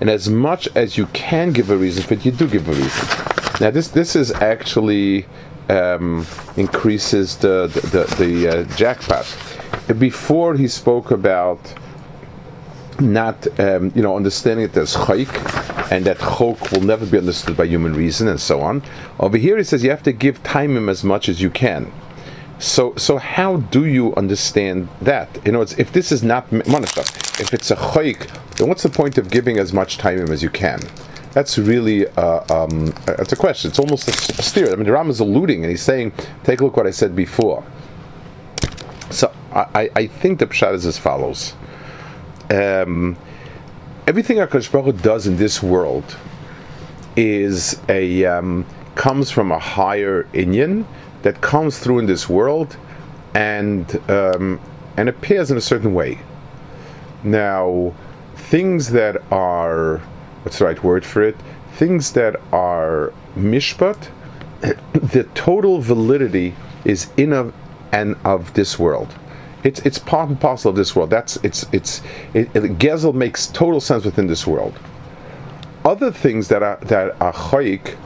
And 0.00 0.10
as 0.10 0.28
much 0.28 0.68
as 0.74 0.98
you 0.98 1.06
can 1.12 1.52
give 1.52 1.70
a 1.70 1.76
reason 1.76 2.02
for 2.02 2.14
it, 2.14 2.24
you 2.26 2.32
do 2.32 2.48
give 2.48 2.68
a 2.68 2.72
reason. 2.72 3.08
Now 3.60 3.70
this 3.70 3.86
this 3.86 4.16
is 4.16 4.32
actually 4.32 5.24
um, 5.68 6.26
increases 6.56 7.36
the 7.36 7.68
the, 7.68 7.80
the, 7.80 8.24
the 8.24 8.48
uh, 8.48 8.64
jackpot. 8.74 9.26
Before 9.98 10.56
he 10.56 10.66
spoke 10.66 11.12
about 11.12 11.60
not 13.00 13.46
um, 13.60 13.92
you 13.94 14.02
know 14.02 14.16
understanding 14.16 14.64
it 14.64 14.76
as 14.76 14.94
chayk 14.94 15.28
and 15.90 16.04
that 16.04 16.18
chok 16.18 16.70
will 16.72 16.82
never 16.82 17.06
be 17.06 17.18
understood 17.18 17.56
by 17.56 17.64
human 17.64 17.94
reason 17.94 18.28
and 18.28 18.40
so 18.40 18.60
on. 18.60 18.82
Over 19.18 19.36
here 19.36 19.56
he 19.56 19.64
says 19.64 19.82
you 19.82 19.90
have 19.90 20.02
to 20.04 20.12
give 20.12 20.42
time 20.42 20.88
as 20.88 21.04
much 21.04 21.28
as 21.28 21.40
you 21.40 21.50
can. 21.50 21.92
So 22.58 22.94
so 22.96 23.18
how 23.18 23.58
do 23.58 23.86
you 23.86 24.14
understand 24.16 24.88
that? 25.02 25.28
You 25.44 25.52
know, 25.52 25.62
if 25.62 25.92
this 25.92 26.12
is 26.12 26.22
not 26.22 26.50
manashah, 26.50 27.40
if 27.40 27.54
it's 27.54 27.70
a 27.70 27.76
chayk, 27.76 28.28
then 28.56 28.68
what's 28.68 28.82
the 28.82 28.90
point 28.90 29.18
of 29.18 29.30
giving 29.30 29.58
as 29.58 29.72
much 29.72 29.98
time 29.98 30.30
as 30.30 30.42
you 30.42 30.50
can? 30.50 30.80
that's 31.32 31.56
really 31.56 32.08
uh, 32.08 32.42
um, 32.52 32.86
that's 33.06 33.32
a 33.32 33.36
question. 33.36 33.70
It's 33.70 33.78
almost 33.78 34.08
a 34.08 34.42
steer. 34.42 34.72
I 34.72 34.76
mean, 34.76 34.86
the 34.86 34.92
Ram 34.92 35.08
is 35.08 35.20
alluding 35.20 35.62
and 35.62 35.70
he's 35.70 35.82
saying, 35.82 36.12
"Take 36.42 36.60
a 36.60 36.64
look 36.64 36.76
what 36.76 36.86
I 36.86 36.90
said 36.90 37.14
before." 37.14 37.64
So 39.10 39.32
I, 39.52 39.88
I 39.94 40.06
think 40.06 40.38
the 40.38 40.46
pshat 40.46 40.74
is 40.74 40.84
as 40.84 40.98
follows. 40.98 41.54
Um, 42.50 43.16
everything 44.06 44.38
Hakadosh 44.38 44.72
Baruch 44.72 45.02
does 45.02 45.26
in 45.26 45.36
this 45.36 45.62
world 45.62 46.16
is 47.16 47.80
a 47.88 48.24
um, 48.24 48.64
comes 48.94 49.30
from 49.30 49.52
a 49.52 49.58
higher 49.58 50.24
inyan 50.32 50.86
that 51.22 51.40
comes 51.40 51.78
through 51.78 51.98
in 51.98 52.06
this 52.06 52.28
world 52.28 52.76
and 53.34 54.00
um, 54.10 54.60
and 54.96 55.08
appears 55.08 55.50
in 55.50 55.56
a 55.56 55.60
certain 55.60 55.92
way. 55.94 56.18
Now, 57.22 57.92
things 58.34 58.90
that 58.90 59.22
are 59.30 59.98
what's 60.42 60.58
the 60.58 60.64
right 60.64 60.82
word 60.82 61.04
for 61.04 61.22
it? 61.22 61.36
Things 61.74 62.12
that 62.12 62.36
are 62.52 63.12
mishpat, 63.36 64.08
the 64.92 65.28
total 65.34 65.80
validity 65.80 66.54
is 66.84 67.10
in 67.16 67.32
of 67.32 67.52
and 67.92 68.16
of 68.24 68.54
this 68.54 68.78
world. 68.78 69.14
It's 69.64 69.80
it's 69.80 69.98
part 69.98 70.28
and 70.28 70.40
parcel 70.40 70.70
of 70.70 70.76
this 70.76 70.94
world. 70.94 71.10
That's 71.10 71.36
it's 71.42 71.66
it's 71.72 72.02
it, 72.34 72.48
it, 72.54 72.78
Gezel 72.78 73.14
makes 73.14 73.48
total 73.48 73.80
sense 73.80 74.04
within 74.04 74.26
this 74.26 74.46
world. 74.46 74.78
Other 75.84 76.12
things 76.12 76.48
that 76.48 76.62
are 76.62 76.78
that 76.82 77.20
are 77.20 77.32
chayik, 77.32 77.96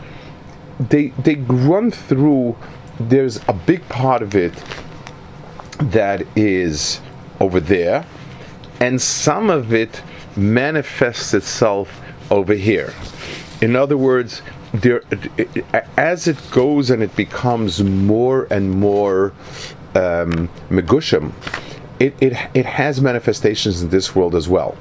they 0.78 1.08
they 1.08 1.36
run 1.36 1.90
through. 1.90 2.56
There's 2.98 3.40
a 3.48 3.52
big 3.52 3.86
part 3.88 4.22
of 4.22 4.34
it 4.34 4.52
that 5.78 6.26
is 6.36 7.00
over 7.40 7.60
there, 7.60 8.06
and 8.80 9.00
some 9.00 9.50
of 9.50 9.74
it 9.74 10.02
manifests 10.36 11.34
itself 11.34 12.00
over 12.30 12.54
here. 12.54 12.92
In 13.60 13.76
other 13.76 13.96
words, 13.96 14.42
there, 14.72 15.02
as 15.96 16.26
it 16.26 16.38
goes 16.50 16.90
and 16.90 17.02
it 17.02 17.14
becomes 17.14 17.82
more 17.82 18.46
and 18.50 18.70
more 18.70 19.32
um, 19.94 20.48
megushim, 20.70 21.32
it, 22.00 22.14
it, 22.20 22.32
it 22.54 22.66
has 22.66 23.00
manifestations 23.00 23.82
in 23.82 23.90
this 23.90 24.14
world 24.14 24.34
as 24.34 24.48
well. 24.48 24.76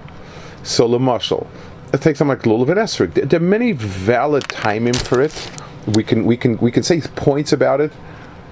So, 0.64 0.88
Lamashal, 0.88 1.48
let's 1.92 2.04
take 2.04 2.16
something 2.16 2.38
like 2.38 2.46
Lulav 2.46 2.70
and 2.70 2.80
Esrik. 2.80 3.30
There 3.30 3.40
are 3.40 3.44
many 3.44 3.72
valid 3.74 4.44
timing 4.50 4.94
for 4.94 5.22
it. 5.22 5.52
We 5.96 6.04
can 6.04 6.26
we 6.26 6.38
can 6.38 6.58
we 6.58 6.72
can 6.72 6.84
say 6.84 7.02
points 7.02 7.54
about 7.54 7.82
it 7.82 7.92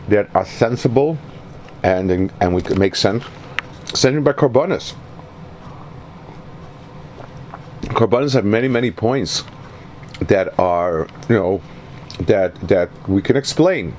that 0.07 0.33
are 0.35 0.45
sensible, 0.45 1.17
and 1.83 2.31
and 2.41 2.55
we 2.55 2.61
can 2.61 2.79
make 2.79 2.95
sense. 2.95 3.23
Sending 3.93 4.23
by 4.23 4.33
Karbonis. 4.33 4.95
Karbonis 7.83 8.33
have 8.33 8.45
many 8.45 8.67
many 8.67 8.91
points 8.91 9.43
that 10.21 10.57
are 10.59 11.07
you 11.27 11.35
know 11.35 11.61
that 12.21 12.55
that 12.67 12.89
we 13.07 13.21
can 13.21 13.35
explain 13.35 13.95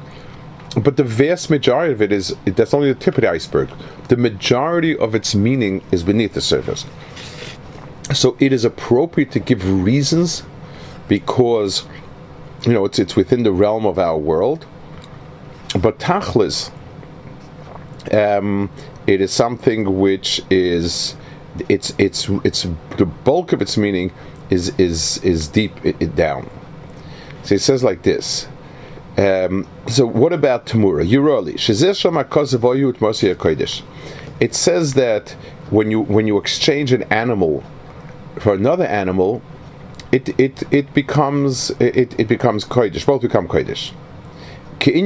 but 0.77 0.97
the 0.97 1.05
vast 1.05 1.51
majority 1.51 1.93
of 1.93 2.01
it 2.01 2.13
is 2.13 2.37
that's 2.45 2.75
only 2.75 2.93
the 2.93 2.99
tip 2.99 3.17
of 3.17 3.23
the 3.23 3.31
iceberg. 3.31 3.69
The 4.09 4.17
majority 4.17 4.97
of 4.97 5.15
its 5.15 5.35
meaning 5.35 5.83
is 5.91 6.05
beneath 6.05 6.35
the 6.35 6.41
surface. 6.41 6.87
So 8.13 8.37
it 8.39 8.53
is 8.53 8.65
appropriate 8.65 9.33
to 9.33 9.41
give 9.41 9.69
reasons 9.85 10.45
because 11.09 11.87
you 12.65 12.73
know 12.73 12.85
it's 12.85 12.99
it's 12.99 13.17
within 13.17 13.43
the 13.43 13.53
realm 13.53 13.85
of 13.85 13.99
our 13.99 14.17
world. 14.17 14.67
But 15.81 15.99
tachlis, 15.99 16.71
um, 18.13 18.71
it 19.07 19.21
is 19.21 19.33
something 19.33 19.99
which 19.99 20.41
is 20.51 21.17
it's 21.69 21.93
it's 21.99 22.29
it's 22.45 22.67
the 22.97 23.07
bulk 23.07 23.53
of 23.53 23.61
its 23.61 23.77
meaning 23.77 24.13
is 24.51 24.69
is 24.79 25.19
is 25.19 25.49
deep 25.49 25.73
it, 25.85 25.97
it 26.01 26.15
down. 26.15 26.49
So 27.43 27.57
it 27.57 27.61
says 27.61 27.83
like 27.83 28.03
this. 28.03 28.47
Um, 29.21 29.67
so 29.87 30.07
what 30.07 30.33
about 30.33 30.65
Tamura? 30.65 31.07
Yurali. 31.07 31.57
It 34.41 34.55
says 34.55 34.95
that 34.95 35.31
when 35.69 35.91
you 35.91 36.01
when 36.01 36.27
you 36.27 36.39
exchange 36.39 36.93
an 36.93 37.03
animal 37.13 37.63
for 38.39 38.55
another 38.55 38.87
animal, 38.87 39.43
it 40.11 40.31
it 40.41 40.63
it 40.71 40.95
becomes 40.95 41.69
it, 41.81 42.19
it 42.19 42.29
becomes 42.29 42.65
kodesh. 42.65 43.05
Both 43.05 43.21
become 43.21 43.47
kodesh. 43.47 43.93
If 44.83 44.97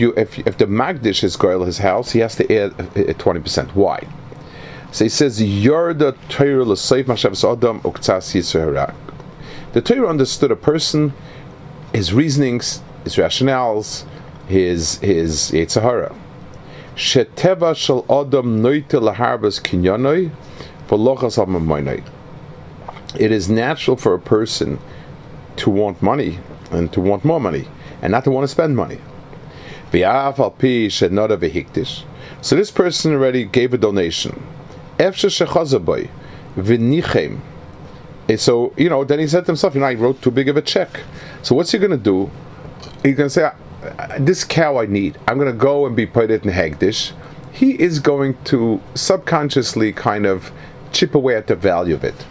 you 0.00 0.14
if 0.16 0.38
if 0.38 0.58
the 0.58 0.66
magdish 0.66 1.24
is 1.24 1.36
goyal 1.36 1.66
his 1.66 1.78
house, 1.78 2.12
he 2.12 2.20
has 2.20 2.36
to 2.36 2.54
add 2.54 3.18
twenty 3.18 3.40
percent. 3.40 3.74
Why? 3.74 4.06
So 4.92 5.04
he 5.04 5.08
says, 5.08 5.40
"Yorda 5.40 6.14
Torah 6.28 6.64
l'seif 6.64 7.06
mashavs 7.06 7.42
adam 7.50 7.80
uktzas 7.80 8.36
yisrael." 8.36 8.94
The 9.72 9.80
Torah 9.80 10.08
understood 10.08 10.50
a 10.50 10.56
person, 10.56 11.14
his 11.94 12.12
reasonings, 12.12 12.82
his 13.04 13.16
rationales, 13.16 14.04
his 14.46 14.98
his 14.98 15.50
Yitzhahara. 15.50 16.14
Sheteva 16.94 17.74
shel 17.74 18.04
adam 18.10 18.60
noite 18.60 18.90
laharbas 18.90 19.62
kinyanoi, 19.62 20.30
v'lochas 20.88 22.04
It 23.18 23.32
is 23.32 23.48
natural 23.48 23.96
for 23.96 24.12
a 24.12 24.18
person 24.18 24.78
to 25.56 25.70
want 25.70 26.02
money 26.02 26.38
and 26.70 26.92
to 26.92 27.00
want 27.00 27.24
more 27.24 27.40
money 27.40 27.66
and 28.02 28.10
not 28.10 28.24
to 28.24 28.30
want 28.30 28.44
to 28.44 28.48
spend 28.48 28.76
money. 28.76 28.98
So 32.42 32.56
this 32.56 32.70
person 32.70 33.12
already 33.12 33.44
gave 33.44 33.72
a 33.72 33.78
donation. 33.78 34.42
Eh, 38.28 38.36
so, 38.36 38.72
you 38.76 38.88
know, 38.88 39.04
then 39.04 39.18
he 39.18 39.26
said 39.26 39.40
to 39.40 39.46
himself, 39.46 39.74
you 39.74 39.80
know, 39.80 39.86
I 39.86 39.94
wrote 39.94 40.22
too 40.22 40.30
big 40.30 40.48
of 40.48 40.56
a 40.56 40.62
check. 40.62 41.00
So 41.42 41.54
what's 41.54 41.72
he 41.72 41.78
going 41.78 41.90
to 41.90 41.96
do? 41.96 42.30
He's 43.02 43.16
to 43.16 43.30
say, 43.30 43.50
this 44.18 44.44
cow 44.44 44.78
I 44.78 44.86
need. 44.86 45.18
I'm 45.26 45.38
going 45.38 45.50
to 45.50 45.58
go 45.58 45.86
and 45.86 45.96
be 45.96 46.06
put 46.06 46.30
it 46.30 46.44
in 46.44 46.52
Hegdish. 46.52 47.12
He 47.52 47.80
is 47.80 47.98
going 47.98 48.36
to 48.44 48.80
subconsciously 48.94 49.92
kind 49.92 50.24
of 50.26 50.52
chip 50.92 51.14
away 51.14 51.36
at 51.36 51.46
the 51.46 51.56
value 51.56 51.94
of 51.94 52.04
it. 52.04 52.26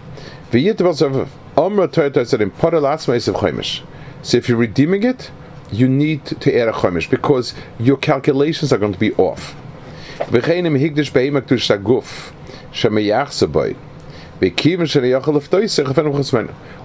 So 4.23 4.37
if 4.37 4.47
you're 4.47 4.57
redeeming 4.57 5.03
it, 5.03 5.31
you 5.71 5.87
need 5.87 6.25
to 6.25 6.59
add 6.59 6.67
a 6.67 6.71
chomish 6.71 7.09
because 7.09 7.53
your 7.79 7.97
calculations 7.97 8.73
are 8.73 8.77
going 8.77 8.93
to 8.93 8.99
be 8.99 9.13
off. 9.13 9.55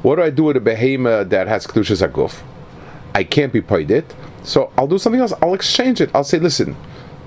What 0.03 0.17
do 0.17 0.23
I 0.23 0.31
do 0.31 0.45
with 0.45 0.57
a 0.57 0.61
behemoth 0.61 1.31
that 1.31 1.49
has 1.49 1.67
kedushas 1.67 2.07
aguf? 2.07 2.43
I 3.15 3.25
can't 3.25 3.51
be 3.51 3.63
paid 3.63 3.91
it, 3.91 4.15
so 4.43 4.71
I'll 4.77 4.87
do 4.87 4.99
something 4.99 5.23
else. 5.23 5.33
I'll 5.41 5.55
exchange 5.55 6.03
it. 6.03 6.11
I'll 6.15 6.23
say, 6.23 6.39
listen, 6.39 6.77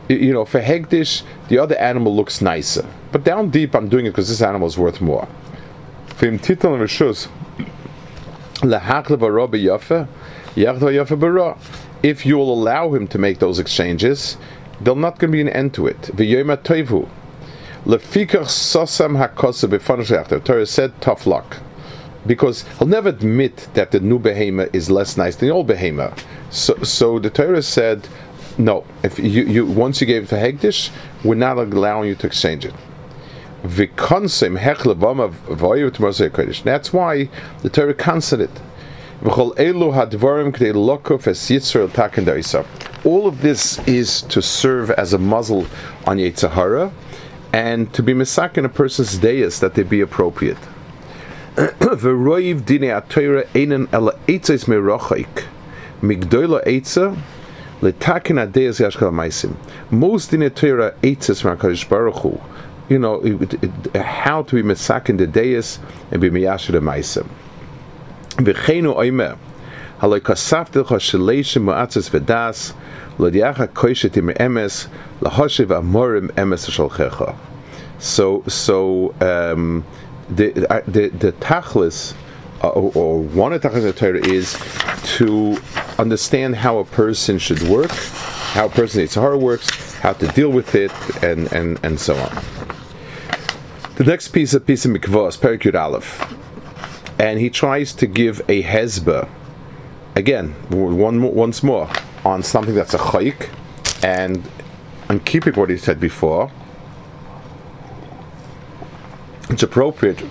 you 0.08 0.32
know, 0.32 0.46
for 0.46 0.62
hegdish, 0.62 1.24
the 1.48 1.58
other 1.58 1.76
animal 1.78 2.16
looks 2.16 2.42
nicer, 2.42 2.86
but 3.12 3.24
down 3.24 3.50
deep, 3.50 3.76
I'm 3.76 3.90
doing 3.90 4.06
it 4.06 4.12
because 4.12 4.30
this 4.30 4.44
animal 4.44 4.68
is 4.68 4.78
worth 4.78 5.02
more. 5.02 5.28
If 12.04 12.26
you 12.26 12.38
will 12.38 12.54
allow 12.54 12.94
him 12.94 13.08
to 13.08 13.18
make 13.18 13.40
those 13.40 13.58
exchanges, 13.58 14.38
there's 14.80 14.96
not 14.96 15.18
going 15.18 15.32
to 15.32 15.36
be 15.36 15.42
an 15.42 15.50
end 15.50 15.74
to 15.74 15.88
it. 15.88 16.12
Lefikach 17.86 18.48
sosam 18.48 19.18
hakosa 19.18 20.28
The 20.28 20.40
Torah 20.40 20.66
said 20.66 21.02
tough 21.02 21.26
luck. 21.26 21.58
Because 22.28 22.64
he'll 22.78 22.88
never 22.88 23.10
admit 23.10 23.70
that 23.74 23.92
the 23.92 24.02
new 24.02 24.20
behema 24.20 24.70
is 24.74 24.92
less 24.92 25.16
nice 25.16 25.38
than 25.38 25.48
the 25.48 25.54
old 25.54 25.68
behema. 25.68 26.18
So, 26.52 26.76
so 26.84 27.20
the 27.20 27.30
Torah 27.30 27.62
said, 27.62 28.08
no, 28.58 28.84
if 29.04 29.18
you, 29.18 29.46
you 29.46 29.66
once 29.66 30.02
you 30.02 30.08
gave 30.08 30.24
it 30.24 30.30
to 30.30 30.36
Hegdish, 30.36 30.90
we're 31.24 31.36
not 31.36 31.58
allowing 31.58 32.10
you 32.10 32.16
to 32.16 32.28
exchange 32.28 32.66
it. 32.66 32.74
That's 33.64 33.94
why 36.94 37.30
the 37.62 37.70
Torah 37.72 37.94
cancelled 37.94 38.42
it. 38.42 38.52
All 43.06 43.28
of 43.28 43.42
this 43.42 43.80
is 43.88 44.22
to 44.24 44.42
serve 44.42 44.92
as 44.92 45.14
a 45.14 45.18
muzzle 45.18 45.66
on 46.06 46.18
Yetzirah 46.18 46.92
and 47.54 47.92
to 47.94 48.04
be 48.04 48.14
misak 48.14 48.58
in 48.58 48.66
a 48.66 48.70
person's 48.70 49.18
deis 49.18 49.60
that 49.60 49.74
they 49.74 49.84
be 49.84 50.02
appropriate. 50.02 50.58
V'roiv 51.56 52.66
dine 52.66 52.90
atayra 52.90 53.48
einen 53.56 53.88
ela 53.92 54.14
eitzes 54.28 54.66
merochaik. 54.66 55.46
Most 59.92 60.32
dine 60.32 61.42
from 61.42 61.58
Baruch 61.90 62.16
Hu. 62.16 62.40
You 62.88 63.00
know 63.00 63.16
it, 63.16 63.54
it, 63.64 63.96
how 63.96 64.44
to 64.44 64.56
be 64.56 64.64
misak 64.64 65.10
in 65.10 65.18
the 65.18 65.28
deis 65.28 65.80
and 66.12 66.22
be 66.22 66.30
miyashir 66.30 66.72
the 66.72 68.54
oimer 68.96 69.38
haloi 70.00 70.20
kasaftel 70.20 70.86
chosheleshim 70.86 71.64
mu'atzes 71.64 72.10
v'das 72.10 72.74
Lodiacha 73.20 73.68
koishet 73.68 74.16
im 74.16 74.30
emes, 74.30 74.88
lahoshiv 75.20 75.68
amorim 75.68 76.32
emes 76.36 76.70
shalchecha. 76.70 77.36
So 78.00 78.44
so 78.48 79.14
um, 79.20 79.84
the, 80.30 80.66
uh, 80.74 80.82
the 80.88 81.10
the 81.10 81.34
tachlis 81.34 82.14
uh, 82.64 82.70
or, 82.70 83.20
one 83.22 83.52
of 83.52 83.62
the 83.62 83.68
tachlis 83.68 83.82
the 83.82 83.92
Torah 83.92 84.26
is 84.26 84.58
to 85.18 85.58
understand 85.98 86.56
how 86.56 86.78
a 86.78 86.86
person 86.86 87.38
should 87.40 87.62
work, 87.64 87.92
how 87.92 88.68
a 88.68 88.70
person 88.70 89.06
hard 89.22 89.42
works, 89.42 89.96
how 89.96 90.14
to 90.14 90.28
deal 90.28 90.50
with 90.50 90.74
it, 90.76 90.92
and 91.22 91.52
and 91.52 91.78
and 91.84 92.00
so 92.00 92.16
on. 92.16 92.44
The 93.96 94.06
next 94.06 94.30
piece 94.30 94.54
of 94.54 94.66
piece 94.66 94.86
of 94.86 94.92
mikvahs, 94.92 95.38
Perikud 95.38 95.78
Aleph, 95.78 96.34
and 97.20 97.38
he 97.38 97.50
tries 97.50 97.92
to 97.96 98.08
give 98.08 98.40
a 98.48 98.64
hezbah 98.64 99.28
again, 100.20 100.52
one 100.70 101.22
once 101.34 101.64
more 101.64 101.90
on 102.26 102.44
something 102.44 102.76
that's 102.76 102.94
a 102.94 102.98
chayik, 102.98 103.50
and 104.04 104.48
I'm 105.08 105.20
keeping 105.22 105.54
what 105.54 105.70
he 105.70 105.78
said 105.78 106.00
before. 106.00 106.52
It's 109.50 109.64
appropriate 109.64 110.24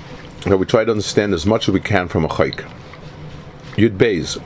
that 0.42 0.56
we 0.58 0.66
try 0.66 0.84
to 0.84 0.90
understand 0.92 1.34
as 1.34 1.46
much 1.46 1.68
as 1.68 1.74
we 1.74 1.80
can 1.80 2.06
from 2.06 2.24
a 2.24 2.28
chayik. 2.28 2.70
Yud 3.76 3.96
Beis. 3.96 4.38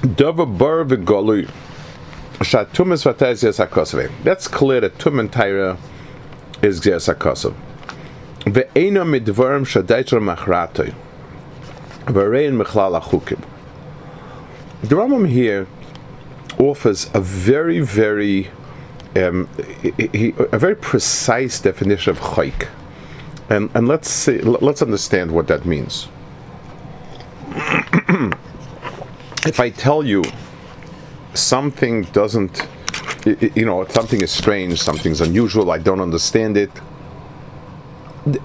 Dava 0.00 0.46
bar 0.58 0.84
v'golui. 0.84 1.48
That's 4.24 4.48
clear 4.48 4.80
that 4.80 4.98
tum 4.98 5.20
and 5.20 5.32
tyra 5.32 5.78
is 6.62 6.80
yasakosave. 6.80 7.54
Ve'ena 8.40 9.04
midvarim 9.04 9.64
shadaitar 9.64 10.20
machratoy. 10.20 10.94
Ve'rein 12.06 12.62
mechlal 12.62 13.00
achukim. 13.00 13.42
The 14.82 14.94
Rambam 14.96 15.28
here 15.28 15.66
offers 16.58 17.10
a 17.14 17.20
very, 17.20 17.80
very, 17.80 18.50
um, 19.16 19.48
a 19.82 20.58
very 20.58 20.76
precise 20.76 21.60
definition 21.60 22.10
of 22.10 22.20
chayk, 22.20 22.68
and 23.48 23.70
and 23.74 23.88
let's 23.88 24.10
see, 24.10 24.38
let's 24.40 24.82
understand 24.82 25.32
what 25.32 25.46
that 25.48 25.64
means. 25.64 26.08
if 29.46 29.58
I 29.60 29.70
tell 29.70 30.04
you 30.04 30.22
something 31.34 32.02
doesn't, 32.12 32.66
you 33.24 33.64
know, 33.64 33.86
something 33.88 34.20
is 34.20 34.30
strange, 34.30 34.80
something's 34.80 35.20
unusual, 35.20 35.70
I 35.70 35.78
don't 35.78 36.00
understand 36.00 36.56
it. 36.56 36.70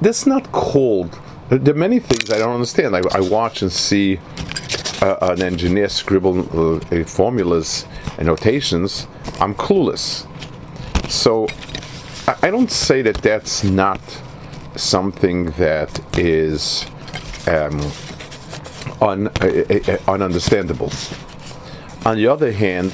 That's 0.01 0.25
not 0.25 0.51
called. 0.51 1.19
There 1.49 1.73
are 1.73 1.77
many 1.77 1.99
things 1.99 2.29
I 2.29 2.37
don't 2.37 2.53
understand. 2.53 2.95
I, 2.95 3.01
I 3.11 3.21
watch 3.21 3.63
and 3.63 3.71
see 3.71 4.19
uh, 5.01 5.17
an 5.21 5.41
engineer 5.41 5.89
scribble 5.89 6.77
uh, 6.77 7.03
formulas 7.05 7.87
and 8.19 8.27
notations, 8.27 9.07
I'm 9.39 9.55
clueless. 9.55 10.27
So 11.09 11.47
I, 12.27 12.47
I 12.47 12.51
don't 12.51 12.69
say 12.69 13.01
that 13.01 13.15
that's 13.17 13.63
not 13.63 13.99
something 14.75 15.45
that 15.51 15.99
is 16.19 16.85
um, 17.47 17.79
un, 19.01 19.27
uh, 19.27 19.31
uh, 19.31 19.47
uh 19.47 19.97
ununderstandable. 20.05 20.93
On 22.05 22.15
the 22.15 22.27
other 22.27 22.51
hand, 22.51 22.93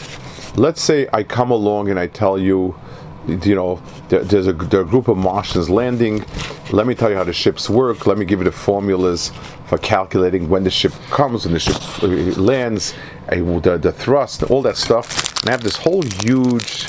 let's 0.56 0.82
say 0.82 1.10
I 1.12 1.24
come 1.24 1.52
along 1.52 1.90
and 1.90 2.00
I 2.00 2.08
tell 2.08 2.40
you, 2.40 2.80
you 3.28 3.56
know, 3.56 3.82
there, 4.10 4.24
there's 4.24 4.48
a, 4.48 4.52
a 4.52 4.54
group 4.86 5.08
of 5.08 5.18
Martians 5.18 5.70
landing. 5.70 6.24
Let 6.72 6.88
me 6.88 6.96
tell 6.96 7.10
you 7.10 7.16
how 7.16 7.24
the 7.24 7.34
ships 7.34 7.70
work. 7.70 8.06
Let 8.06 8.18
me 8.18 8.26
give 8.26 8.40
you 8.40 8.46
the 8.46 8.52
formulas 8.52 9.32
for 9.68 9.78
calculating 9.78 10.50
when 10.50 10.64
the 10.64 10.72
ship 10.72 10.94
comes, 11.10 11.46
when 11.46 11.54
the 11.54 11.60
ship 11.60 12.04
uh, 12.04 12.08
lands, 12.42 12.94
the, 13.30 13.80
the 13.82 13.92
thrust, 13.92 14.44
all 14.44 14.62
that 14.64 14.78
stuff. 14.78 15.42
And 15.42 15.50
I 15.50 15.52
have 15.52 15.64
this 15.64 15.78
whole 15.78 16.04
huge, 16.24 16.88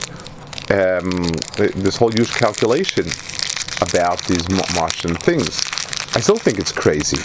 um, 0.71 1.11
this 1.57 1.97
whole 1.97 2.11
huge 2.11 2.33
calculation 2.35 3.07
about 3.81 4.23
these 4.25 4.49
Martian 4.75 5.15
things. 5.15 5.61
I 6.15 6.21
still 6.21 6.37
think 6.39 6.59
it's 6.59 6.73
crazy. 6.73 7.19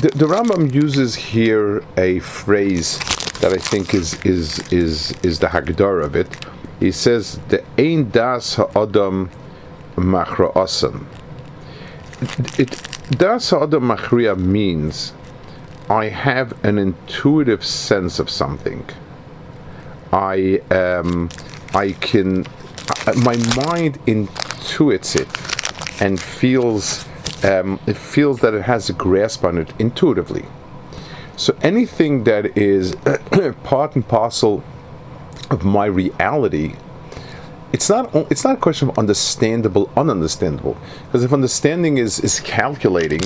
The, 0.00 0.10
the 0.14 0.26
Rambam 0.26 0.72
uses 0.72 1.14
here 1.14 1.84
a 1.96 2.18
phrase 2.20 2.98
that 3.40 3.52
I 3.52 3.56
think 3.56 3.94
is 3.94 4.14
is 4.24 4.58
is 4.72 5.12
is 5.22 5.38
the 5.38 5.46
Haggadah 5.46 6.04
of 6.04 6.16
it. 6.16 6.28
He 6.80 6.92
says 6.92 7.40
the 7.48 7.64
Ein 7.76 8.10
Das 8.10 8.56
Ha'adam 8.56 9.30
Machra 9.96 10.52
Asam. 10.54 11.06
It 12.58 12.70
Das 13.10 13.50
Ha'adam 13.50 13.82
Machria 13.84 14.36
means 14.36 15.12
I 15.90 16.06
have 16.06 16.52
an 16.64 16.78
intuitive 16.78 17.64
sense 17.64 18.18
of 18.18 18.28
something. 18.30 18.84
I 20.12 20.60
um, 20.70 21.28
I 21.74 21.92
can 21.92 22.44
my 23.16 23.36
mind 23.56 23.98
intuits 24.06 25.16
it 25.16 25.28
and 26.00 26.20
feels 26.20 27.06
um, 27.44 27.80
it 27.86 27.96
feels 27.96 28.40
that 28.40 28.54
it 28.54 28.62
has 28.62 28.88
a 28.88 28.92
grasp 28.92 29.44
on 29.44 29.58
it 29.58 29.72
intuitively. 29.78 30.44
So 31.36 31.56
anything 31.62 32.24
that 32.24 32.56
is 32.58 32.94
part 33.62 33.94
and 33.94 34.06
parcel 34.06 34.62
of 35.50 35.64
my 35.64 35.86
reality, 35.86 36.74
it's 37.72 37.88
not 37.90 38.14
it's 38.30 38.44
not 38.44 38.54
a 38.54 38.60
question 38.60 38.88
of 38.88 38.98
understandable, 38.98 39.88
ununderstandable. 39.88 40.76
Because 41.06 41.22
if 41.24 41.32
understanding 41.32 41.98
is 41.98 42.18
is 42.20 42.40
calculating, 42.40 43.20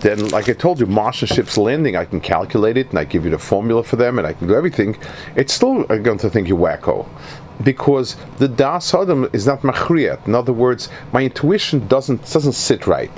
then 0.00 0.28
like 0.28 0.48
I 0.48 0.52
told 0.52 0.80
you, 0.80 0.86
Martian 0.86 1.28
ships 1.28 1.56
landing, 1.56 1.96
I 1.96 2.04
can 2.04 2.20
calculate 2.20 2.76
it 2.76 2.90
and 2.90 2.98
I 2.98 3.04
give 3.04 3.24
you 3.24 3.30
the 3.30 3.38
formula 3.38 3.82
for 3.82 3.96
them 3.96 4.18
and 4.18 4.26
I 4.26 4.34
can 4.34 4.48
do 4.48 4.54
everything. 4.54 4.96
It's 5.34 5.54
still 5.54 5.84
going 5.84 6.18
to 6.18 6.30
think 6.30 6.48
you 6.48 6.56
wacko. 6.56 7.08
Because 7.64 8.16
the 8.36 8.48
Das 8.48 8.92
Adam 8.92 9.30
is 9.32 9.46
not 9.46 9.62
machriyat. 9.62 10.26
In 10.26 10.34
other 10.34 10.52
words, 10.52 10.90
my 11.12 11.22
intuition 11.22 11.86
doesn't 11.88 12.30
doesn't 12.30 12.52
sit 12.52 12.86
right. 12.86 13.12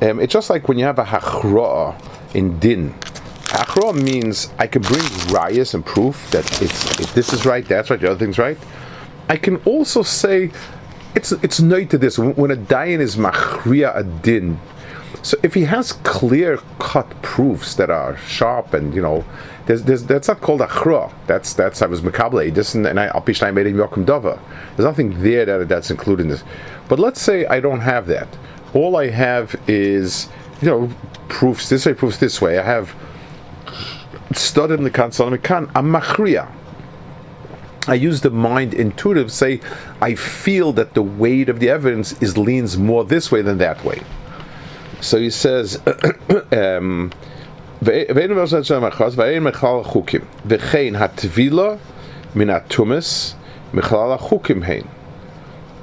Um, 0.00 0.20
it's 0.20 0.32
just 0.32 0.50
like 0.50 0.68
when 0.68 0.78
you 0.78 0.84
have 0.84 1.00
a 1.00 1.04
hachra 1.04 1.94
in 2.34 2.58
din. 2.60 2.94
Hachra 3.52 3.94
means 3.94 4.50
I 4.58 4.66
can 4.66 4.82
bring 4.82 5.02
rayas 5.30 5.74
and 5.74 5.84
proof 5.84 6.30
that 6.30 6.44
it's 6.62 7.00
if 7.00 7.14
this 7.14 7.32
is 7.32 7.44
right, 7.44 7.66
that's 7.66 7.90
right, 7.90 8.00
the 8.00 8.10
other 8.10 8.18
thing's 8.18 8.38
right. 8.38 8.58
I 9.28 9.36
can 9.36 9.56
also 9.64 10.02
say 10.02 10.50
it's 11.14 11.32
it's 11.32 11.60
no 11.60 11.84
to 11.84 11.98
this 11.98 12.18
when 12.18 12.50
a 12.50 12.56
dayan 12.56 13.00
is 13.00 13.16
machriya 13.16 13.96
a 13.96 14.04
din. 14.04 14.58
So 15.22 15.36
if 15.42 15.54
he 15.54 15.64
has 15.64 15.92
clear 15.92 16.58
cut 16.78 17.08
proofs 17.22 17.74
that 17.76 17.90
are 17.90 18.16
sharp 18.18 18.74
and 18.74 18.92
you 18.92 19.02
know, 19.02 19.24
there's, 19.66 19.84
there's, 19.84 20.04
that's 20.04 20.26
not 20.26 20.40
called 20.40 20.60
achra. 20.60 21.12
That's 21.26 21.52
that's 21.52 21.82
I 21.82 21.86
was 21.86 22.00
makable. 22.00 22.52
This 22.52 22.74
and 22.74 22.86
I 22.98 23.08
alpishnai 23.08 23.54
made 23.54 23.66
him 23.66 23.76
yokum 23.76 24.04
dava. 24.04 24.40
There's 24.76 24.86
nothing 24.86 25.22
there 25.22 25.44
that 25.44 25.68
that's 25.68 25.90
included 25.90 26.24
in 26.24 26.28
this. 26.28 26.42
But 26.88 26.98
let's 26.98 27.20
say 27.20 27.46
I 27.46 27.60
don't 27.60 27.80
have 27.80 28.06
that 28.06 28.28
all 28.74 28.96
I 28.96 29.08
have 29.08 29.54
is, 29.66 30.28
you 30.60 30.68
know, 30.68 30.90
proofs 31.28 31.68
this 31.68 31.86
way, 31.86 31.94
proofs 31.94 32.18
this 32.18 32.40
way. 32.40 32.58
I 32.58 32.62
have 32.62 32.94
studied 34.34 34.74
in 34.74 34.84
the 34.84 34.90
Kansan 34.90 35.32
I'm 35.32 35.92
machriya. 35.92 36.50
I 37.88 37.94
use 37.94 38.20
the 38.20 38.30
mind 38.30 38.74
intuitive, 38.74 39.32
say, 39.32 39.60
I 40.00 40.14
feel 40.14 40.72
that 40.74 40.94
the 40.94 41.02
weight 41.02 41.48
of 41.48 41.58
the 41.58 41.68
evidence 41.68 42.12
is 42.22 42.38
leans 42.38 42.76
more 42.78 43.04
this 43.04 43.32
way 43.32 43.42
than 43.42 43.58
that 43.58 43.84
way. 43.84 44.02
So 45.00 45.18
he 45.18 45.30
says, 45.30 45.80
um, 46.52 47.10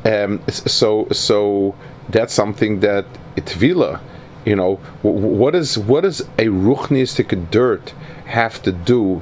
um, 0.05 0.41
so 0.47 1.07
so 1.11 1.75
that's 2.07 2.33
something 2.33 2.79
that 2.79 3.05
itvila, 3.35 3.99
you 4.45 4.55
know, 4.55 4.75
what 5.01 5.55
is 5.55 5.77
what 5.77 6.01
does 6.01 6.21
a 6.21 6.47
ruchnistic 6.47 7.51
dirt 7.51 7.93
have 8.25 8.61
to 8.63 8.71
do 8.71 9.21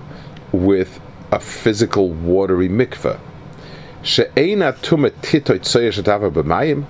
with 0.51 0.99
a 1.31 1.39
physical 1.39 2.09
watery 2.09 2.69
mikveh? 2.69 3.19
She'ena 4.03 4.73
tumah 4.73 5.13
titoit 5.21 5.61
b'mayim. 5.61 6.85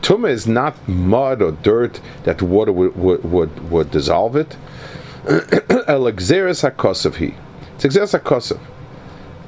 Tumah 0.00 0.30
is 0.30 0.46
not 0.46 0.88
mud 0.88 1.42
or 1.42 1.52
dirt 1.52 2.00
that 2.24 2.40
water 2.40 2.72
would, 2.72 2.96
would, 2.96 3.70
would, 3.70 3.90
dissolve 3.90 4.36
it. 4.36 4.56
Elexeris 5.24 6.70
hakosov 6.70 7.16
he. 7.16 7.34
It's 7.74 7.96
hakosov. 7.96 8.60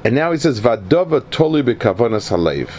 And 0.03 0.15
now 0.15 0.31
he 0.31 0.37
says, 0.37 0.59
Vadova 0.59 1.29
toli 1.29 1.63
b'kavanas 1.63 2.29
halev 2.29 2.69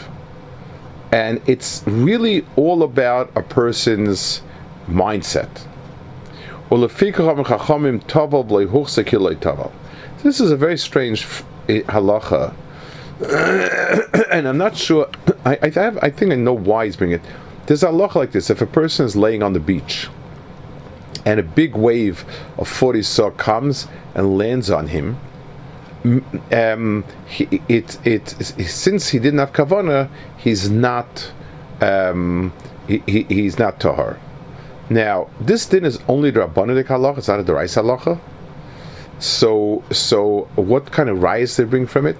and 1.13 1.41
it's 1.47 1.83
really 1.87 2.45
all 2.57 2.83
about 2.83 3.31
a 3.35 3.43
person's 3.43 4.43
mindset. 4.89 5.67
This 10.23 10.41
is 10.41 10.51
a 10.51 10.57
very 10.57 10.79
strange 10.79 11.25
halacha, 11.67 12.55
and 14.31 14.47
I'm 14.47 14.59
not 14.59 14.77
sure. 14.77 15.09
I, 15.45 15.59
I, 15.63 15.69
have, 15.71 15.99
I 16.03 16.11
think 16.11 16.33
I 16.33 16.37
know 16.37 16.53
why 16.53 16.85
he's 16.85 16.97
bringing 16.97 17.17
it. 17.17 17.23
There's 17.67 17.83
a 17.83 17.89
halacha 17.89 18.15
like 18.17 18.33
this: 18.33 18.51
if 18.51 18.61
a 18.61 18.67
person 18.67 19.05
is 19.07 19.17
laying 19.17 19.43
on 19.43 19.53
the 19.53 19.61
beach, 19.61 20.09
and 21.25 21.41
a 21.41 21.43
big 21.43 21.75
wave 21.75 22.25
of 22.59 22.69
40 22.69 23.03
saw 23.03 23.31
comes 23.31 23.89
and 24.15 24.39
lands 24.39 24.71
on 24.71 24.89
him, 24.89 25.19
um, 26.53 27.05
he, 27.27 27.61
it, 27.69 27.99
it, 28.07 28.29
since 28.69 29.09
he 29.09 29.19
didn't 29.19 29.39
have 29.39 29.53
kavana, 29.53 30.09
he's 30.39 30.71
not 30.71 31.33
um, 31.81 32.53
he, 32.87 33.03
he, 33.07 33.23
he's 33.25 33.59
not 33.59 33.81
tahar. 33.81 34.19
Now, 34.91 35.29
this 35.41 35.67
din 35.67 35.85
is 35.85 36.01
only 36.09 36.33
the 36.33 36.41
Rabbanic 36.41 36.87
halacha, 36.87 37.19
it's 37.19 37.29
not 37.29 37.39
a 37.39 37.45
Derais 37.45 37.81
halacha. 37.81 38.21
So, 39.21 39.85
so 39.93 40.49
what 40.57 40.91
kind 40.91 41.09
of 41.09 41.23
rise 41.23 41.57
they 41.57 41.65
bring 41.65 41.87
from 41.87 42.07
it? 42.07 42.17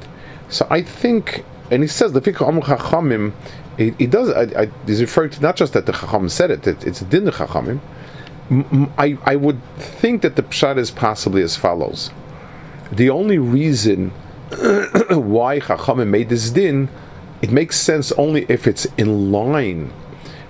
So 0.49 0.67
I 0.71 0.83
think, 0.83 1.45
and 1.71 1.83
he 1.83 1.89
says 1.89 2.13
the 2.13 2.21
fikr 2.21 2.47
amr 2.47 2.61
chachamim. 2.63 3.33
He, 3.77 4.07
does. 4.07 4.31
I, 4.31 4.63
I, 4.63 4.71
he's 4.87 5.01
referring 5.01 5.31
to 5.31 5.41
not 5.41 5.57
just 5.57 5.73
that 5.73 5.87
the 5.87 5.93
chacham 5.93 6.29
said 6.29 6.51
it; 6.51 6.67
it 6.67 6.87
it's 6.87 7.01
a 7.01 7.07
din 7.07 7.25
the 7.25 7.33
chachamim. 7.33 7.81
I, 8.99 9.17
I 9.25 9.37
would 9.37 9.63
think 9.79 10.23
that 10.23 10.37
the 10.37 10.43
pshat 10.43 10.77
is 10.77 10.91
possibly 10.91 11.43
as 11.43 11.57
follows. 11.57 12.11
The 12.93 13.09
only 13.09 13.39
reason 13.39 14.11
why 14.51 15.61
chachamim 15.61 16.09
made 16.09 16.29
this 16.29 16.51
din, 16.51 16.89
it 17.41 17.51
makes 17.51 17.81
sense 17.81 18.13
only 18.13 18.45
if 18.49 18.67
it's 18.67 18.87
in 18.97 19.33
line 19.33 19.93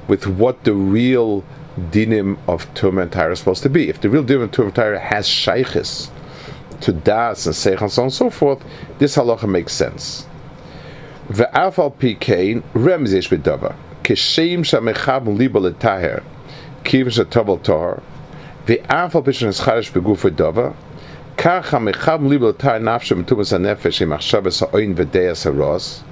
with 0.09 0.27
what 0.27 0.65
the 0.65 0.75
real 0.75 1.45
dinim 1.91 2.39
of 2.47 2.73
tumah 2.75 3.03
and 3.03 3.13
Tyre 3.13 3.31
are 3.31 3.37
supposed 3.37 3.63
to 3.63 3.71
be. 3.71 3.89
If 3.89 4.01
the 4.01 4.11
real 4.11 4.25
dinim 4.25 4.43
of 4.43 4.51
tumah 4.51 4.67
and 4.67 4.75
Tyre 4.75 4.99
has 4.99 5.27
shaykhis 5.27 6.11
to 6.81 6.93
das 6.93 7.47
and 7.47 7.55
seich 7.55 7.81
and 7.81 7.91
so 7.91 8.03
on 8.03 8.07
and 8.07 8.13
so 8.13 8.31
forth, 8.31 8.65
this 8.99 9.17
halacha 9.17 9.49
makes 9.49 9.73
sense. 9.73 10.27
The 11.29 11.45
Ve'afal 11.55 11.95
pikein 11.95 12.63
remzish 12.75 13.29
b'dava 13.29 13.77
kishim 14.03 14.61
shamechab 14.61 15.27
libal 15.37 15.73
etaher 15.73 16.25
kivin 16.83 17.15
The 17.15 17.57
tor 17.63 18.03
ve'afal 18.67 19.29
is 19.29 19.61
escharish 19.61 19.93
b'guf 19.93 20.29
dava 20.35 20.75
kach 21.37 21.67
hamechav 21.67 22.21
libal 22.21 22.53
etaher 22.53 22.81
nafshem 22.81 23.25
tumas 23.25 23.53
hanefesh 23.57 24.01
im 24.01 24.11
achshavas 24.11 24.61
ha'oin 24.61 24.95
v'deyas 24.97 25.45
haros 25.45 26.03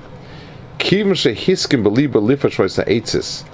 kivin 0.79 1.13
shehiskim 1.13 1.83
b'libal 1.83 2.23
lifash 2.23 2.59
rois 2.59 2.77
ha'etzis 2.77 3.45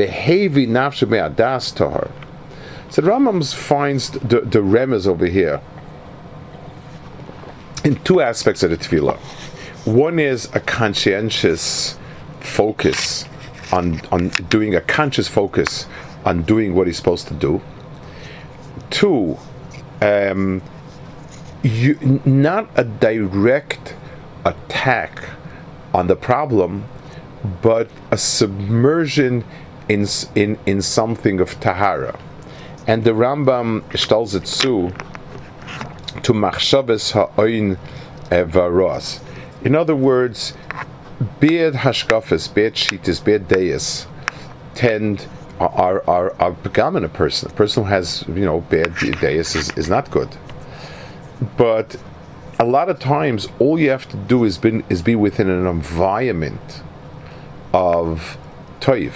the 0.00 0.06
heavy 0.06 0.66
nafshe 0.66 1.06
me'adas 1.06 1.72
tahar. 1.72 2.10
So 2.88 3.02
Rambam 3.02 3.44
finds 3.54 4.08
the, 4.08 4.40
the 4.40 4.60
remes 4.60 5.06
over 5.06 5.26
here 5.26 5.60
in 7.84 7.96
two 7.96 8.22
aspects 8.22 8.62
of 8.62 8.70
the 8.70 8.78
tefillah. 8.78 9.18
One 9.84 10.18
is 10.18 10.48
a 10.54 10.60
conscientious 10.60 11.98
focus 12.40 13.26
on, 13.72 14.00
on 14.10 14.28
doing 14.48 14.74
a 14.74 14.80
conscious 14.80 15.28
focus 15.28 15.84
on 16.24 16.44
doing 16.44 16.74
what 16.74 16.86
he's 16.86 16.96
supposed 16.96 17.28
to 17.28 17.34
do. 17.34 17.60
Two, 18.88 19.36
um, 20.00 20.62
you, 21.62 22.20
not 22.24 22.70
a 22.76 22.84
direct 22.84 23.94
attack 24.46 25.28
on 25.92 26.06
the 26.06 26.16
problem, 26.16 26.86
but 27.60 27.90
a 28.10 28.16
submersion 28.16 29.44
in 29.90 30.06
in 30.36 30.58
in 30.66 30.80
something 30.80 31.40
of 31.40 31.58
tahara. 31.60 32.18
And 32.86 33.04
the 33.04 33.10
Rambam 33.10 33.82
stells 33.90 34.34
it 34.34 34.46
zu 34.46 34.90
to 36.22 36.32
machshavas 36.32 37.12
ha'oin 37.12 37.76
varos. 38.30 39.20
In 39.64 39.74
other 39.74 39.96
words, 39.96 40.54
beard 41.40 41.74
hashkafas, 41.74 42.52
beard 42.54 42.74
shitas, 42.74 43.22
beard 43.22 43.48
deis 43.48 44.06
tend 44.74 45.26
are 45.58 46.02
are 46.08 46.34
are 46.40 46.52
begamin 46.52 47.04
a 47.04 47.08
person. 47.08 47.50
A 47.50 47.54
person 47.54 47.82
who 47.82 47.90
has 47.90 48.24
you 48.28 48.46
know 48.46 48.60
bad 48.60 48.94
deis 48.94 49.56
is, 49.56 49.70
is 49.76 49.88
not 49.88 50.10
good. 50.10 50.30
But 51.56 51.96
a 52.60 52.64
lot 52.64 52.88
of 52.88 53.00
times, 53.00 53.48
all 53.58 53.78
you 53.78 53.90
have 53.90 54.08
to 54.10 54.16
do 54.16 54.44
is 54.44 54.56
be 54.56 54.84
is 54.88 55.02
be 55.02 55.16
within 55.16 55.48
an 55.48 55.66
environment 55.66 56.82
of 57.72 58.38
toiv. 58.80 59.14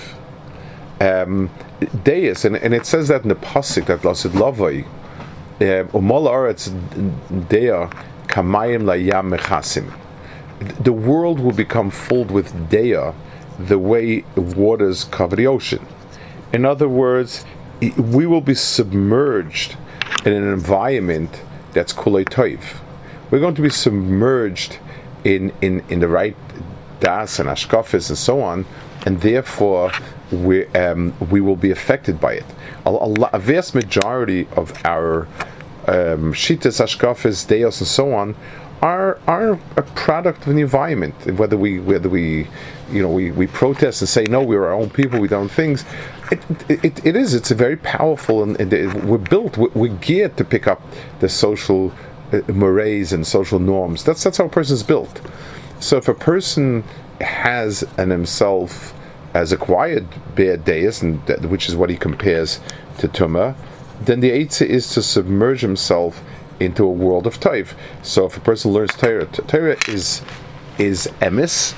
Um, 1.00 1.50
and, 1.80 2.56
and 2.56 2.74
it 2.74 2.86
says 2.86 3.08
that 3.08 3.22
in 3.22 3.28
the 3.28 3.34
pasuk 3.34 3.86
that 3.86 4.00
lasid 4.00 4.30
lavoi 4.30 4.86
Umol 5.60 6.28
Aretz 6.28 6.68
Dea 7.48 7.88
Kamayim 8.26 8.82
Layam 8.82 9.36
Mechasim. 9.36 9.92
The 10.82 10.92
world 10.92 11.40
will 11.40 11.52
become 11.52 11.90
filled 11.90 12.30
with 12.30 12.70
Dea 12.70 13.12
the 13.58 13.78
way 13.78 14.24
waters 14.36 15.04
cover 15.04 15.36
the 15.36 15.46
ocean. 15.46 15.86
In 16.52 16.64
other 16.64 16.88
words, 16.88 17.44
we 17.80 18.26
will 18.26 18.40
be 18.40 18.54
submerged 18.54 19.76
in 20.24 20.32
an 20.32 20.44
environment 20.52 21.42
that's 21.72 21.92
kulei 21.92 22.24
toiv. 22.24 22.62
We're 23.30 23.40
going 23.40 23.54
to 23.56 23.62
be 23.62 23.70
submerged 23.70 24.78
in, 25.24 25.52
in, 25.60 25.84
in 25.88 26.00
the 26.00 26.08
right 26.08 26.36
das 27.00 27.38
and 27.38 27.48
ashkafis 27.48 28.08
and 28.08 28.18
so 28.18 28.40
on, 28.40 28.64
and 29.06 29.20
therefore 29.20 29.92
we 30.34 30.66
um, 30.68 31.14
we 31.30 31.40
will 31.40 31.56
be 31.56 31.70
affected 31.70 32.20
by 32.20 32.34
it. 32.34 32.46
A, 32.86 32.90
a, 32.90 33.12
a 33.34 33.38
vast 33.38 33.74
majority 33.74 34.46
of 34.56 34.72
our 34.84 35.22
um, 35.86 36.32
shitas, 36.32 36.80
ashkafis, 36.80 37.46
deos, 37.46 37.80
and 37.80 37.88
so 37.88 38.12
on 38.14 38.34
are 38.84 39.18
are 39.26 39.52
a 39.76 39.82
product 39.94 40.46
of 40.46 40.54
the 40.54 40.60
environment. 40.60 41.14
Whether 41.38 41.56
we 41.56 41.80
whether 41.80 42.08
we 42.08 42.46
you 42.90 43.02
know 43.02 43.08
we, 43.08 43.30
we 43.30 43.46
protest 43.46 44.02
and 44.02 44.08
say 44.08 44.24
no, 44.24 44.42
we're 44.42 44.64
our 44.64 44.74
own 44.74 44.90
people, 44.90 45.18
we 45.18 45.28
don't 45.28 45.50
things. 45.50 45.84
It, 46.30 46.40
it, 46.68 47.06
it 47.06 47.16
is. 47.16 47.34
It's 47.34 47.50
a 47.50 47.54
very 47.54 47.76
powerful 47.76 48.42
and, 48.42 48.60
and 48.60 49.04
we're 49.08 49.18
built. 49.18 49.56
We're, 49.56 49.88
geared 49.88 50.36
to 50.36 50.44
pick 50.44 50.66
up 50.66 50.82
the 51.20 51.28
social 51.28 51.92
uh, 52.32 52.40
mores 52.52 53.12
and 53.12 53.26
social 53.26 53.58
norms. 53.58 54.04
That's 54.04 54.22
that's 54.22 54.36
how 54.36 54.46
a 54.46 54.50
person 54.50 54.74
is 54.74 54.82
built. 54.82 55.20
So 55.80 55.96
if 55.96 56.08
a 56.08 56.14
person 56.14 56.84
has 57.20 57.84
in 57.98 58.10
himself 58.10 58.94
as 59.34 59.52
acquired 59.52 60.06
bad 60.34 60.64
days, 60.64 61.02
and 61.02 61.20
which 61.50 61.68
is 61.68 61.76
what 61.76 61.90
he 61.90 61.96
compares 61.96 62.60
to 62.98 63.08
tuma, 63.08 63.56
then 64.00 64.20
the 64.20 64.30
eitzah 64.30 64.66
is 64.66 64.88
to 64.94 65.02
submerge 65.02 65.60
himself 65.60 66.22
into 66.60 66.84
a 66.84 66.90
world 66.90 67.26
of 67.26 67.40
taif. 67.40 67.74
So 68.02 68.26
if 68.26 68.36
a 68.36 68.40
person 68.40 68.72
learns 68.72 68.94
Torah, 68.94 69.26
Torah 69.26 69.76
is 69.88 70.22
is 70.78 71.08
emis, 71.20 71.74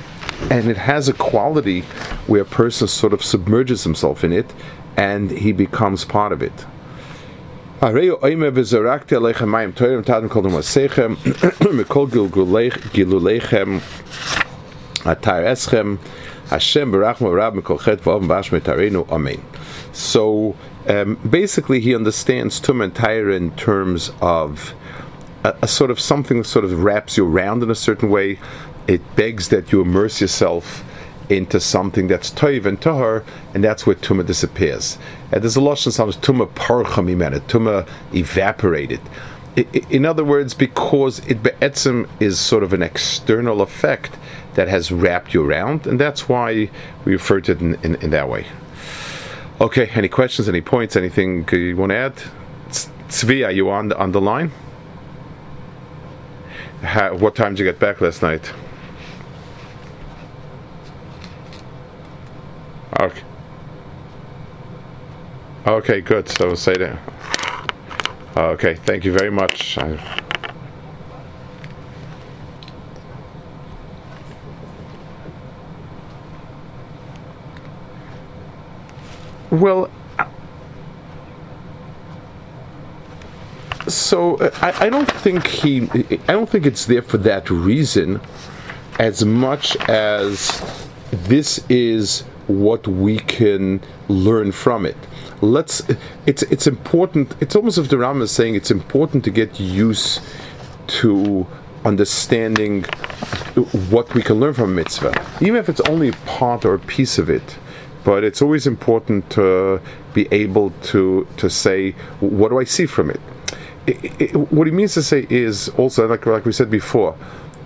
and 0.50 0.68
it 0.68 0.76
has 0.76 1.08
a 1.08 1.12
quality 1.12 1.82
where 2.26 2.42
a 2.42 2.46
person 2.46 2.88
sort 2.88 3.12
of 3.12 3.22
submerges 3.22 3.84
himself 3.84 4.24
in 4.24 4.32
it, 4.32 4.52
and 4.96 5.30
he 5.30 5.52
becomes 5.52 6.04
part 6.04 6.32
of 6.32 6.42
it. 6.42 6.66
Hashem 16.48 16.94
Amen. 16.94 19.42
So 19.92 20.56
um, 20.88 21.14
basically, 21.28 21.80
he 21.80 21.94
understands 21.94 22.60
Tum 22.60 22.80
and 22.80 22.94
Tyre 22.94 23.30
in 23.30 23.50
terms 23.56 24.12
of 24.20 24.74
a, 25.42 25.56
a, 25.62 25.68
sort 25.68 25.90
of 25.90 25.98
something 25.98 26.38
that 26.38 26.44
sort 26.44 26.64
of 26.64 26.82
wraps 26.82 27.16
you 27.16 27.26
around 27.26 27.62
in 27.62 27.70
a 27.70 27.74
certain 27.74 28.10
way. 28.10 28.38
It 28.86 29.16
begs 29.16 29.48
that 29.48 29.72
you 29.72 29.80
immerse 29.80 30.20
yourself 30.20 30.84
into 31.28 31.58
something 31.58 32.06
that's 32.06 32.30
toiv 32.30 32.66
and 32.66 32.80
tahar, 32.80 33.24
and 33.52 33.64
that's 33.64 33.84
where 33.84 33.96
tuma 33.96 34.24
disappears. 34.24 34.96
And 35.32 35.42
there's 35.42 35.56
a 35.56 35.60
lot 35.60 35.84
of 35.84 35.94
times 35.94 36.16
tuma 36.16 36.48
parcham 36.54 37.08
imena, 37.08 37.40
tuma 37.40 37.88
evaporated. 38.14 39.00
In 39.90 40.04
other 40.04 40.24
words, 40.24 40.54
because 40.54 41.18
it 41.26 41.42
be'etzim 41.42 42.08
is 42.20 42.38
sort 42.38 42.62
of 42.62 42.72
an 42.72 42.82
external 42.82 43.62
effect 43.62 44.12
that 44.56 44.68
has 44.68 44.90
wrapped 44.90 45.34
you 45.34 45.48
around, 45.48 45.86
and 45.86 46.00
that's 46.00 46.28
why 46.28 46.70
we 47.04 47.12
refer 47.12 47.40
to 47.42 47.52
it 47.52 47.60
in, 47.60 47.74
in, 47.84 47.94
in 47.96 48.10
that 48.10 48.28
way. 48.28 48.46
Okay, 49.60 49.86
any 49.88 50.08
questions, 50.08 50.48
any 50.48 50.62
points, 50.62 50.96
anything 50.96 51.46
you 51.52 51.76
want 51.76 51.90
to 51.90 51.96
add? 51.96 52.14
Tzvi, 52.68 53.46
are 53.46 53.52
you 53.52 53.70
on 53.70 53.88
the, 53.88 53.98
on 53.98 54.12
the 54.12 54.20
line? 54.20 54.50
How, 56.82 57.14
what 57.14 57.34
time 57.34 57.54
did 57.54 57.60
you 57.60 57.64
get 57.64 57.78
back 57.78 58.00
last 58.00 58.22
night? 58.22 58.50
Okay. 62.98 63.22
Okay, 65.66 66.00
good. 66.00 66.28
So 66.28 66.54
say 66.54 66.74
that. 66.78 66.98
Okay, 68.36 68.74
thank 68.74 69.04
you 69.04 69.12
very 69.12 69.30
much. 69.30 69.76
I, 69.78 70.22
Well, 79.50 79.90
so 83.86 84.38
I, 84.60 84.86
I, 84.86 84.90
don't 84.90 85.10
think 85.10 85.46
he. 85.46 85.84
I 86.28 86.32
don't 86.32 86.48
think 86.48 86.66
it's 86.66 86.86
there 86.86 87.02
for 87.02 87.18
that 87.18 87.48
reason, 87.48 88.20
as 88.98 89.24
much 89.24 89.76
as 89.88 90.90
this 91.12 91.64
is 91.68 92.22
what 92.48 92.88
we 92.88 93.18
can 93.18 93.80
learn 94.08 94.50
from 94.50 94.84
it. 94.84 94.96
Let's. 95.40 95.82
It's 96.26 96.42
it's 96.44 96.66
important. 96.66 97.36
It's 97.40 97.54
almost 97.54 97.78
as 97.78 97.88
the 97.88 97.98
Ram 97.98 98.22
is 98.22 98.32
saying 98.32 98.56
it's 98.56 98.72
important 98.72 99.22
to 99.24 99.30
get 99.30 99.60
used 99.60 100.20
to 100.88 101.46
understanding 101.84 102.82
what 103.90 104.12
we 104.12 104.22
can 104.22 104.40
learn 104.40 104.54
from 104.54 104.74
mitzvah, 104.74 105.14
even 105.40 105.54
if 105.56 105.68
it's 105.68 105.80
only 105.82 106.08
a 106.08 106.16
part 106.26 106.64
or 106.64 106.74
a 106.74 106.78
piece 106.80 107.18
of 107.18 107.30
it 107.30 107.58
but 108.06 108.22
it's 108.22 108.40
always 108.40 108.68
important 108.68 109.28
to 109.30 109.80
be 110.14 110.28
able 110.30 110.70
to 110.80 111.26
to 111.36 111.50
say 111.50 111.90
what 112.20 112.50
do 112.50 112.60
I 112.60 112.64
see 112.64 112.86
from 112.86 113.10
it. 113.10 113.20
it, 113.88 114.20
it 114.20 114.36
what 114.52 114.68
he 114.68 114.72
means 114.72 114.94
to 114.94 115.02
say 115.02 115.26
is 115.28 115.68
also 115.70 116.06
like 116.06 116.24
like 116.24 116.44
we 116.46 116.52
said 116.52 116.70
before, 116.70 117.16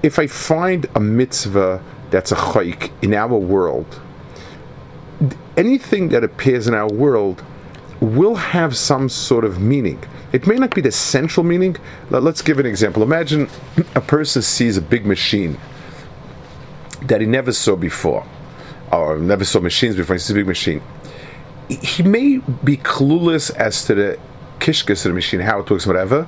if 0.02 0.18
I 0.18 0.26
find 0.26 0.86
a 0.94 1.00
mitzvah 1.00 1.82
that's 2.10 2.32
a 2.32 2.36
chayk 2.36 2.90
in 3.02 3.12
our 3.12 3.36
world, 3.36 4.00
anything 5.58 6.08
that 6.08 6.24
appears 6.24 6.66
in 6.66 6.74
our 6.74 6.90
world 6.90 7.44
will 8.00 8.36
have 8.36 8.74
some 8.74 9.10
sort 9.10 9.44
of 9.44 9.60
meaning. 9.60 10.02
It 10.32 10.46
may 10.46 10.56
not 10.56 10.74
be 10.74 10.80
the 10.80 10.90
central 10.92 11.44
meaning. 11.44 11.76
Let's 12.08 12.40
give 12.40 12.58
an 12.58 12.64
example. 12.64 13.02
Imagine 13.02 13.46
a 13.94 14.00
person 14.00 14.40
sees 14.40 14.78
a 14.78 14.82
big 14.94 15.04
machine 15.04 15.58
that 17.02 17.20
he 17.20 17.26
never 17.26 17.52
saw 17.52 17.76
before, 17.76 18.24
Oh, 18.92 19.00
or 19.00 19.18
never 19.18 19.44
saw 19.44 19.60
machines 19.60 19.96
before. 19.96 20.16
He 20.16 20.20
sees 20.20 20.30
a 20.30 20.34
big 20.34 20.46
machine. 20.46 20.82
He 21.68 22.02
may 22.02 22.38
be 22.64 22.76
clueless 22.78 23.54
as 23.54 23.84
to 23.84 23.94
the 23.94 24.18
kishkas 24.58 25.04
of 25.04 25.10
the 25.10 25.14
machine, 25.14 25.40
how 25.40 25.60
it 25.60 25.70
works, 25.70 25.86
whatever. 25.86 26.26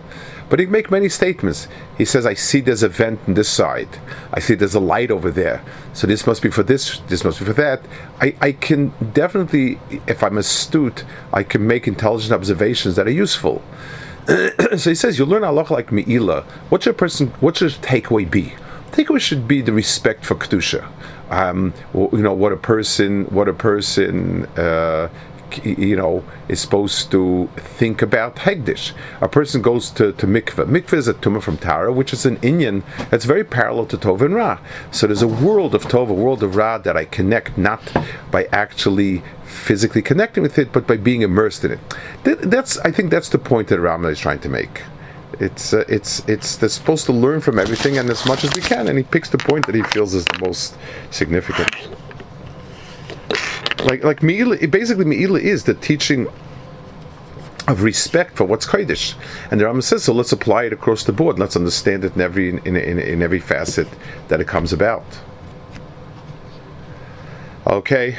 But 0.48 0.60
he 0.60 0.66
make 0.66 0.90
many 0.90 1.08
statements. 1.08 1.66
He 1.96 2.04
says, 2.04 2.26
I 2.26 2.34
see 2.34 2.60
there's 2.60 2.82
a 2.82 2.88
vent 2.88 3.20
on 3.26 3.34
this 3.34 3.48
side. 3.48 3.88
I 4.34 4.40
see 4.40 4.54
there's 4.54 4.74
a 4.74 4.80
light 4.80 5.10
over 5.10 5.30
there. 5.30 5.64
So 5.94 6.06
this 6.06 6.26
must 6.26 6.42
be 6.42 6.50
for 6.50 6.62
this, 6.62 6.98
this 7.08 7.24
must 7.24 7.38
be 7.38 7.46
for 7.46 7.54
that. 7.54 7.82
I, 8.20 8.34
I 8.40 8.52
can 8.52 8.92
definitely, 9.14 9.78
if 10.06 10.22
I'm 10.22 10.36
astute, 10.36 11.04
I 11.32 11.42
can 11.42 11.66
make 11.66 11.88
intelligent 11.88 12.32
observations 12.32 12.96
that 12.96 13.06
are 13.06 13.10
useful. 13.10 13.62
so 14.26 14.90
he 14.90 14.94
says, 14.94 15.18
you 15.18 15.24
learn 15.24 15.42
Allah 15.42 15.66
like 15.70 15.90
Me'ila. 15.90 16.42
What 16.68 16.82
should 16.82 16.94
a 16.94 16.98
person, 16.98 17.28
what 17.40 17.56
should 17.56 17.72
takeaway 17.72 18.30
be? 18.30 18.52
Takeaway 18.92 19.20
should 19.20 19.48
be 19.48 19.62
the 19.62 19.72
respect 19.72 20.24
for 20.24 20.34
Kedusha. 20.34 20.86
Um, 21.30 21.72
you 21.94 22.22
know, 22.22 22.34
what 22.34 22.52
a 22.52 22.56
person, 22.56 23.24
what 23.26 23.48
a 23.48 23.54
person 23.54 24.44
uh, 24.58 25.08
you 25.64 25.96
know, 25.96 26.24
is 26.48 26.60
supposed 26.60 27.10
to 27.10 27.48
think 27.56 28.02
about 28.02 28.36
Hekdesh. 28.36 28.92
A 29.20 29.28
person 29.28 29.62
goes 29.62 29.90
to, 29.92 30.12
to 30.12 30.26
mikveh. 30.26 30.66
Mikveh 30.66 30.94
is 30.94 31.08
a 31.08 31.14
tumah 31.14 31.42
from 31.42 31.56
Tara, 31.56 31.92
which 31.92 32.12
is 32.12 32.26
an 32.26 32.36
Inyan 32.38 32.82
that's 33.10 33.24
very 33.24 33.44
parallel 33.44 33.86
to 33.86 33.98
Tov 33.98 34.20
and 34.20 34.34
Ra. 34.34 34.58
So 34.90 35.06
there's 35.06 35.22
a 35.22 35.28
world 35.28 35.74
of 35.74 35.84
Tov, 35.84 36.08
a 36.08 36.14
world 36.14 36.42
of 36.42 36.56
Ra 36.56 36.78
that 36.78 36.96
I 36.96 37.04
connect 37.04 37.58
not 37.58 37.80
by 38.30 38.46
actually 38.52 39.22
physically 39.44 40.02
connecting 40.02 40.42
with 40.42 40.58
it, 40.58 40.72
but 40.72 40.86
by 40.86 40.96
being 40.96 41.22
immersed 41.22 41.64
in 41.64 41.72
it. 41.72 41.80
That's, 42.24 42.78
I 42.78 42.90
think 42.90 43.10
that's 43.10 43.28
the 43.28 43.38
point 43.38 43.68
that 43.68 43.80
Rama 43.80 44.08
is 44.08 44.20
trying 44.20 44.40
to 44.40 44.48
make. 44.48 44.82
It's 45.40 45.72
uh, 45.72 45.84
it's 45.88 46.20
it's 46.28 46.56
they're 46.56 46.68
supposed 46.68 47.06
to 47.06 47.12
learn 47.12 47.40
from 47.40 47.58
everything 47.58 47.98
and 47.98 48.10
as 48.10 48.26
much 48.26 48.44
as 48.44 48.54
we 48.54 48.60
can, 48.60 48.88
and 48.88 48.98
he 48.98 49.04
picks 49.04 49.30
the 49.30 49.38
point 49.38 49.66
that 49.66 49.74
he 49.74 49.82
feels 49.82 50.14
is 50.14 50.24
the 50.26 50.38
most 50.40 50.76
significant 51.10 51.70
like 53.84 54.04
like 54.04 54.20
Meila, 54.20 54.70
basically 54.70 55.04
Meila 55.04 55.40
is 55.40 55.64
the 55.64 55.74
teaching 55.74 56.28
of 57.68 57.82
respect 57.82 58.36
for 58.36 58.44
what's 58.44 58.66
Kodesh. 58.66 59.14
And 59.50 59.60
the 59.60 59.64
Rambam 59.64 59.82
says, 59.82 60.04
so 60.04 60.12
let's 60.12 60.32
apply 60.32 60.64
it 60.64 60.72
across 60.72 61.04
the 61.04 61.12
board. 61.12 61.38
Let's 61.38 61.56
understand 61.56 62.04
it 62.04 62.14
in 62.14 62.20
every 62.20 62.50
in, 62.50 62.76
in, 62.76 62.98
in 62.98 63.22
every 63.22 63.40
facet 63.40 63.88
that 64.28 64.40
it 64.40 64.48
comes 64.48 64.72
about. 64.72 65.04
Okay. 67.66 68.18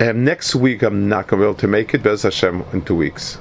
Um, 0.00 0.24
next 0.24 0.54
week 0.54 0.82
I'm 0.82 1.08
not 1.08 1.26
going 1.26 1.40
to 1.40 1.44
be 1.44 1.50
able 1.50 1.60
to 1.60 1.66
make 1.66 1.92
it, 1.92 2.02
Bez 2.02 2.22
Hashem, 2.22 2.64
in 2.72 2.82
two 2.82 2.94
weeks. 2.94 3.38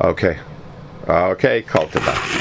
Okay. 0.00 0.38
Okay, 1.08 1.62
cultivate. 1.62 2.37